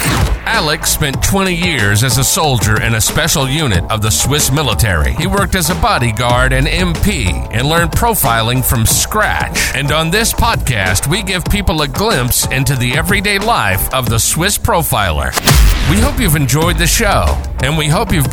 Alex 0.44 0.90
spent 0.90 1.22
20 1.22 1.54
years 1.54 2.04
as 2.04 2.18
a 2.18 2.24
soldier 2.24 2.80
in 2.82 2.94
a 2.94 3.00
special 3.00 3.48
unit 3.48 3.82
of 3.90 4.02
the 4.02 4.10
Swiss 4.10 4.52
military. 4.52 5.14
He 5.14 5.26
worked 5.26 5.54
as 5.54 5.70
a 5.70 5.74
bodyguard 5.76 6.52
and 6.52 6.66
MP 6.66 7.32
and 7.52 7.66
learned 7.66 7.92
profiling 7.92 8.62
from 8.62 8.84
scratch. 8.84 9.74
And 9.74 9.90
on 9.90 10.10
this 10.10 10.32
podcast, 10.32 11.08
we 11.08 11.22
give 11.22 11.44
people 11.46 11.80
a 11.82 11.88
glimpse 11.88 12.46
into 12.48 12.76
the 12.76 12.92
everyday 12.98 13.38
life 13.38 13.92
of 13.94 14.08
the 14.08 14.18
Swiss 14.18 14.58
Profiler. 14.58 15.32
We 15.90 15.98
hope 15.98 16.20
you've 16.20 16.36
enjoyed 16.36 16.78
the 16.78 16.86
show, 16.86 17.24
and 17.62 17.76
we 17.76 17.88
hope 17.88 18.12
you've 18.12 18.32